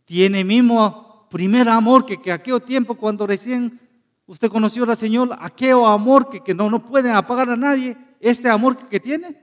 tiene 0.07 0.43
mismo 0.43 1.29
primer 1.29 1.69
amor 1.69 2.07
que, 2.07 2.19
que 2.19 2.33
aquel 2.33 2.63
tiempo 2.63 2.95
cuando 2.95 3.27
recién 3.27 3.79
usted 4.27 4.49
conoció 4.49 4.85
al 4.85 4.97
Señor, 4.97 5.37
aquel 5.39 5.85
amor 5.85 6.31
que, 6.31 6.41
que 6.41 6.55
no, 6.55 6.71
no 6.71 6.83
puede 6.83 7.13
apagar 7.13 7.51
a 7.51 7.57
nadie, 7.57 7.95
este 8.19 8.49
amor 8.49 8.79
que, 8.79 8.89
que 8.89 9.01
tiene, 9.01 9.39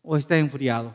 o 0.00 0.16
está 0.16 0.38
enfriado. 0.38 0.94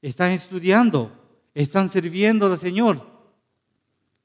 Están 0.00 0.30
estudiando, 0.30 1.10
están 1.52 1.88
sirviendo 1.88 2.46
al 2.46 2.56
Señor, 2.56 3.11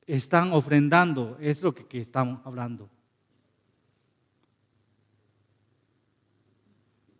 están 0.08 0.52
ofrendando, 0.54 1.38
es 1.40 1.62
lo 1.62 1.74
que, 1.74 1.86
que 1.86 2.00
estamos 2.00 2.40
hablando. 2.46 2.90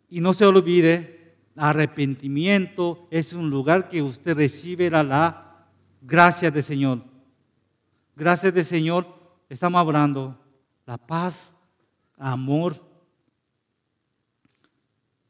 Y 0.08 0.20
no 0.20 0.32
se 0.32 0.46
olvide 0.46 1.18
arrepentimiento 1.58 3.08
es 3.10 3.32
un 3.32 3.50
lugar 3.50 3.88
que 3.88 4.00
usted 4.00 4.36
recibe 4.36 4.88
la 4.90 5.66
gracia 6.00 6.50
del 6.50 6.62
Señor. 6.62 7.04
Gracias 8.14 8.54
del 8.54 8.64
Señor, 8.64 9.06
estamos 9.48 9.78
hablando 9.78 10.38
la 10.86 10.96
paz, 10.96 11.54
amor, 12.16 12.82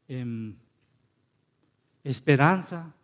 em, 0.06 0.54
esperanza. 2.04 2.94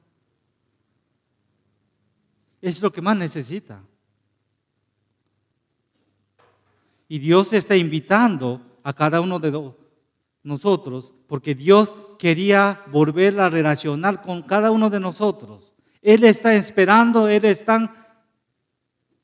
Es 2.61 2.81
lo 2.81 2.93
que 2.93 3.03
más 3.03 3.17
necesita. 3.17 3.83
Y 7.09 7.19
Dios 7.19 7.53
está 7.53 7.77
invitando 7.77 8.61
a 8.83 8.93
cada 8.93 9.21
uno 9.21 9.39
de 9.39 9.73
nosotros, 10.43 11.15
porque 11.27 11.55
Dios 11.55 11.95
quería 12.19 12.83
volver 12.91 13.39
a 13.41 13.49
relacionar 13.49 14.23
con 14.23 14.43
cada 14.43 14.71
uno 14.71 14.91
de 14.91 15.01
nosotros. 15.01 15.73
Él 16.03 16.25
está 16.25 16.55
esperando, 16.55 17.29
Él 17.29 17.45
está 17.45 18.05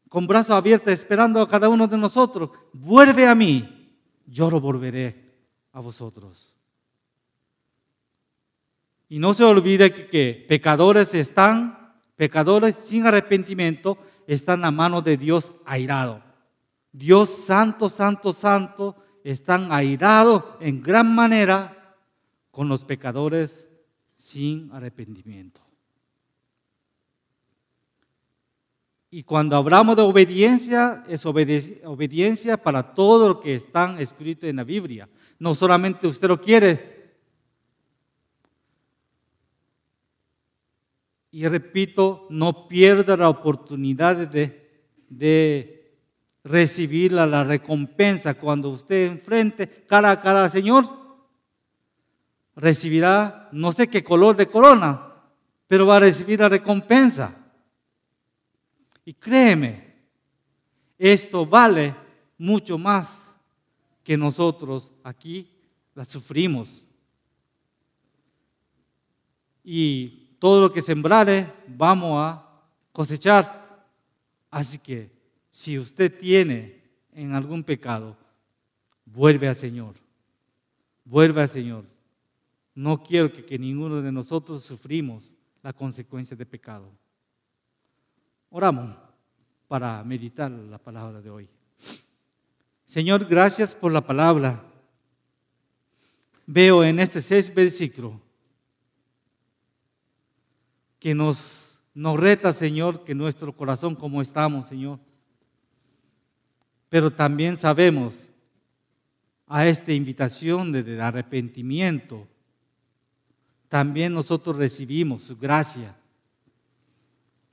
con 0.08 0.26
brazos 0.26 0.56
abiertos 0.56 0.92
esperando 0.92 1.40
a 1.40 1.48
cada 1.48 1.68
uno 1.68 1.86
de 1.86 1.96
nosotros. 1.96 2.50
Vuelve 2.72 3.26
a 3.26 3.34
mí, 3.34 3.96
yo 4.26 4.50
lo 4.50 4.60
volveré 4.60 5.30
a 5.72 5.80
vosotros. 5.80 6.52
Y 9.08 9.18
no 9.18 9.34
se 9.34 9.44
olvide 9.44 10.08
que, 10.08 10.44
pecadores 10.48 11.14
están, 11.14 11.94
pecadores 12.16 12.76
sin 12.76 13.06
arrepentimiento, 13.06 13.98
están 14.26 14.64
a 14.64 14.70
mano 14.70 15.02
de 15.02 15.16
Dios 15.16 15.52
airado. 15.64 16.22
Dios 16.92 17.30
santo, 17.30 17.88
santo, 17.88 18.32
santo, 18.32 18.96
están 19.22 19.72
airados 19.72 20.44
en 20.60 20.82
gran 20.82 21.14
manera 21.14 21.96
con 22.50 22.68
los 22.68 22.84
pecadores 22.84 23.68
sin 24.16 24.70
arrepentimiento. 24.72 25.60
Y 29.12 29.24
cuando 29.24 29.56
hablamos 29.56 29.96
de 29.96 30.02
obediencia, 30.02 31.04
es 31.08 31.26
obediencia 31.26 32.56
para 32.56 32.94
todo 32.94 33.28
lo 33.28 33.40
que 33.40 33.56
está 33.56 34.00
escrito 34.00 34.46
en 34.46 34.56
la 34.56 34.64
Biblia. 34.64 35.08
No 35.38 35.54
solamente 35.54 36.06
usted 36.06 36.28
lo 36.28 36.40
quiere. 36.40 37.18
Y 41.32 41.46
repito, 41.48 42.26
no 42.30 42.68
pierda 42.68 43.16
la 43.16 43.28
oportunidad 43.28 44.28
de, 44.28 44.70
de 45.08 45.79
recibir 46.44 47.12
la, 47.12 47.44
recompensa 47.44 48.34
cuando 48.34 48.70
usted 48.70 49.06
enfrente 49.06 49.68
cara 49.86 50.10
a 50.10 50.20
cara 50.20 50.44
al 50.44 50.50
Señor 50.50 50.88
recibirá 52.56 53.48
no 53.52 53.72
sé 53.72 53.88
qué 53.88 54.02
color 54.04 54.36
de 54.36 54.46
corona, 54.46 55.14
pero 55.66 55.86
va 55.86 55.96
a 55.96 56.00
recibir 56.00 56.40
la 56.40 56.48
recompensa. 56.48 57.34
Y 59.04 59.14
créeme, 59.14 59.94
esto 60.98 61.46
vale 61.46 61.94
mucho 62.36 62.76
más 62.76 63.34
que 64.04 64.16
nosotros 64.16 64.92
aquí 65.02 65.48
la 65.94 66.04
sufrimos. 66.04 66.84
Y 69.64 70.36
todo 70.38 70.60
lo 70.60 70.72
que 70.72 70.82
sembrare 70.82 71.52
vamos 71.66 72.18
a 72.18 72.46
cosechar. 72.92 73.84
Así 74.50 74.78
que 74.78 75.19
si 75.50 75.78
usted 75.78 76.18
tiene 76.18 76.80
en 77.12 77.32
algún 77.32 77.64
pecado, 77.64 78.16
vuelve 79.04 79.48
al 79.48 79.56
Señor. 79.56 79.94
Vuelve 81.04 81.42
al 81.42 81.48
Señor. 81.48 81.84
No 82.74 83.02
quiero 83.02 83.32
que, 83.32 83.58
ninguno 83.58 84.00
de 84.00 84.12
nosotros 84.12 84.62
sufrimos 84.62 85.32
la 85.62 85.72
consecuencia 85.72 86.36
de 86.36 86.46
pecado. 86.46 86.90
Oramos 88.48 88.96
para 89.68 90.02
meditar 90.04 90.50
la 90.50 90.78
palabra 90.78 91.20
de 91.20 91.30
hoy. 91.30 91.48
Señor, 92.86 93.26
gracias 93.26 93.74
por 93.74 93.92
la 93.92 94.00
palabra. 94.00 94.64
Veo 96.46 96.82
en 96.82 96.98
este 96.98 97.20
seis 97.20 97.52
versículo 97.52 98.20
que 100.98 101.14
nos, 101.14 101.80
nos 101.94 102.18
reta, 102.18 102.52
Señor, 102.52 103.04
que 103.04 103.14
nuestro 103.14 103.56
corazón 103.56 103.94
como 103.94 104.20
estamos, 104.20 104.66
Señor. 104.66 104.98
Pero 106.90 107.10
también 107.10 107.56
sabemos 107.56 108.26
a 109.46 109.66
esta 109.66 109.92
invitación 109.92 110.70
de 110.72 111.00
arrepentimiento 111.00 112.28
también 113.70 114.12
nosotros 114.12 114.56
recibimos 114.56 115.22
su 115.22 115.36
gracia. 115.36 115.96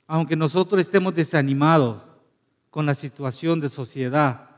Aunque 0.08 0.36
nosotros 0.36 0.82
estemos 0.82 1.14
desanimados 1.14 2.02
con 2.72 2.88
la 2.88 2.96
situación 2.96 3.60
de 3.62 3.70
sociedad, 3.70 4.50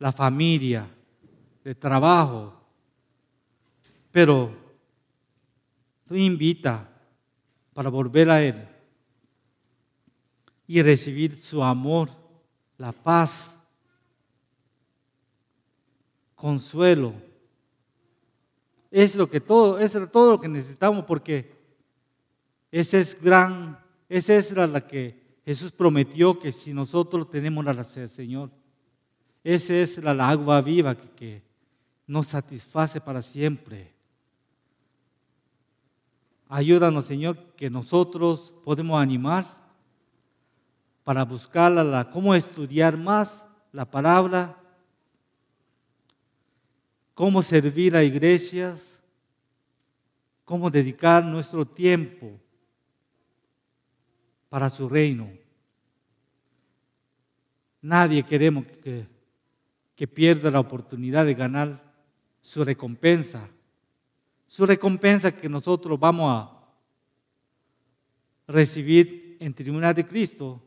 la 0.00 0.10
familia, 0.10 0.88
de 1.62 1.74
trabajo, 1.76 2.60
pero 4.10 4.52
tú 6.04 6.16
invita 6.16 6.88
para 7.72 7.90
volver 7.90 8.28
a 8.28 8.42
Él 8.42 8.66
y 10.66 10.82
recibir 10.82 11.36
su 11.36 11.62
amor, 11.62 12.10
la 12.76 12.90
paz, 12.90 13.56
consuelo 16.38 17.12
es 18.90 19.16
lo 19.16 19.28
que 19.28 19.40
todo, 19.40 19.78
es 19.78 19.96
todo 20.10 20.32
lo 20.32 20.40
que 20.40 20.48
necesitamos 20.48 21.04
porque 21.04 21.52
esa 22.70 22.98
es 22.98 23.20
gran, 23.20 23.78
esa 24.08 24.34
es 24.34 24.52
la, 24.52 24.86
que 24.86 25.20
Jesús 25.44 25.72
prometió 25.72 26.38
que 26.38 26.52
si 26.52 26.72
nosotros 26.72 27.28
tenemos 27.30 27.64
la 27.64 27.84
sed, 27.84 28.08
Señor, 28.08 28.50
esa 29.44 29.74
es 29.74 29.98
la, 29.98 30.28
agua 30.28 30.60
viva 30.60 30.94
que, 30.94 31.46
nos 32.06 32.28
satisface 32.28 33.02
para 33.02 33.20
siempre. 33.20 33.92
Ayúdanos, 36.48 37.04
Señor, 37.04 37.36
que 37.54 37.68
nosotros 37.68 38.54
podemos 38.64 38.98
animar 38.98 39.44
para 41.04 41.22
buscar 41.26 41.70
la, 41.72 42.08
cómo 42.08 42.34
estudiar 42.34 42.96
más 42.96 43.44
la 43.72 43.84
palabra 43.84 44.56
cómo 47.18 47.42
servir 47.42 47.96
a 47.96 48.04
iglesias, 48.04 49.02
cómo 50.44 50.70
dedicar 50.70 51.24
nuestro 51.24 51.66
tiempo 51.66 52.38
para 54.48 54.70
su 54.70 54.88
reino. 54.88 55.28
Nadie 57.82 58.24
queremos 58.24 58.66
que, 58.84 59.04
que 59.96 60.06
pierda 60.06 60.48
la 60.48 60.60
oportunidad 60.60 61.26
de 61.26 61.34
ganar 61.34 61.92
su 62.40 62.64
recompensa. 62.64 63.48
Su 64.46 64.64
recompensa 64.64 65.34
que 65.34 65.48
nosotros 65.48 65.98
vamos 65.98 66.30
a 66.30 66.68
recibir 68.46 69.36
en 69.40 69.52
tribunal 69.52 69.92
de 69.92 70.06
Cristo 70.06 70.62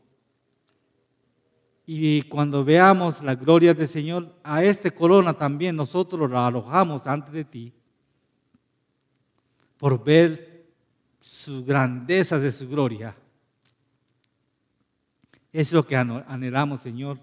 Y 1.84 2.22
cuando 2.22 2.64
veamos 2.64 3.22
la 3.22 3.34
gloria 3.34 3.74
del 3.74 3.88
Señor, 3.88 4.34
a 4.42 4.62
este 4.62 4.92
corona 4.92 5.34
también 5.34 5.74
nosotros 5.74 6.30
lo 6.30 6.38
arrojamos 6.38 7.06
ante 7.06 7.30
de 7.32 7.44
ti, 7.44 7.72
por 9.78 10.02
ver 10.02 10.66
su 11.20 11.64
grandeza 11.64 12.38
de 12.38 12.52
su 12.52 12.68
gloria. 12.68 13.16
Es 15.52 15.72
lo 15.72 15.86
que 15.86 15.96
anhelamos, 15.96 16.80
Señor. 16.80 17.18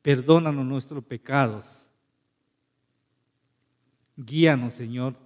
Perdónanos 0.00 0.64
nuestros 0.64 1.04
pecados. 1.04 1.86
Guíanos, 4.16 4.74
Señor, 4.74 5.16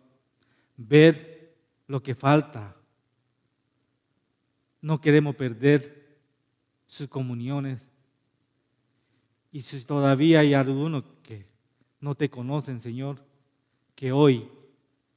ver 0.76 1.54
lo 1.86 2.02
que 2.02 2.14
falta. 2.14 2.74
No 4.80 5.00
queremos 5.00 5.36
perder 5.36 6.18
sus 6.86 7.08
comuniones. 7.08 7.88
Y 9.57 9.62
si 9.62 9.82
todavía 9.86 10.40
hay 10.40 10.52
algunos 10.52 11.02
que 11.22 11.46
no 12.00 12.14
te 12.14 12.28
conocen, 12.28 12.78
Señor, 12.78 13.16
que 13.94 14.12
hoy, 14.12 14.50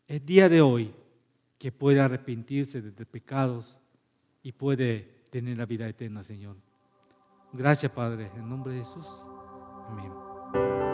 es 0.08 0.26
día 0.26 0.48
de 0.48 0.62
hoy, 0.62 0.94
que 1.58 1.74
puede 1.74 2.00
arrepentirse 2.00 2.82
de 2.82 3.06
pecados 3.06 3.78
y 4.42 4.54
puede 4.54 5.26
tener 5.30 5.58
la 5.58 5.66
vida 5.66 5.90
eterna, 5.90 6.24
Señor. 6.24 6.56
Gracias, 7.52 7.92
Padre, 7.92 8.32
en 8.34 8.48
nombre 8.48 8.76
de 8.76 8.80
Jesús. 8.80 9.08
Amén. 9.90 10.89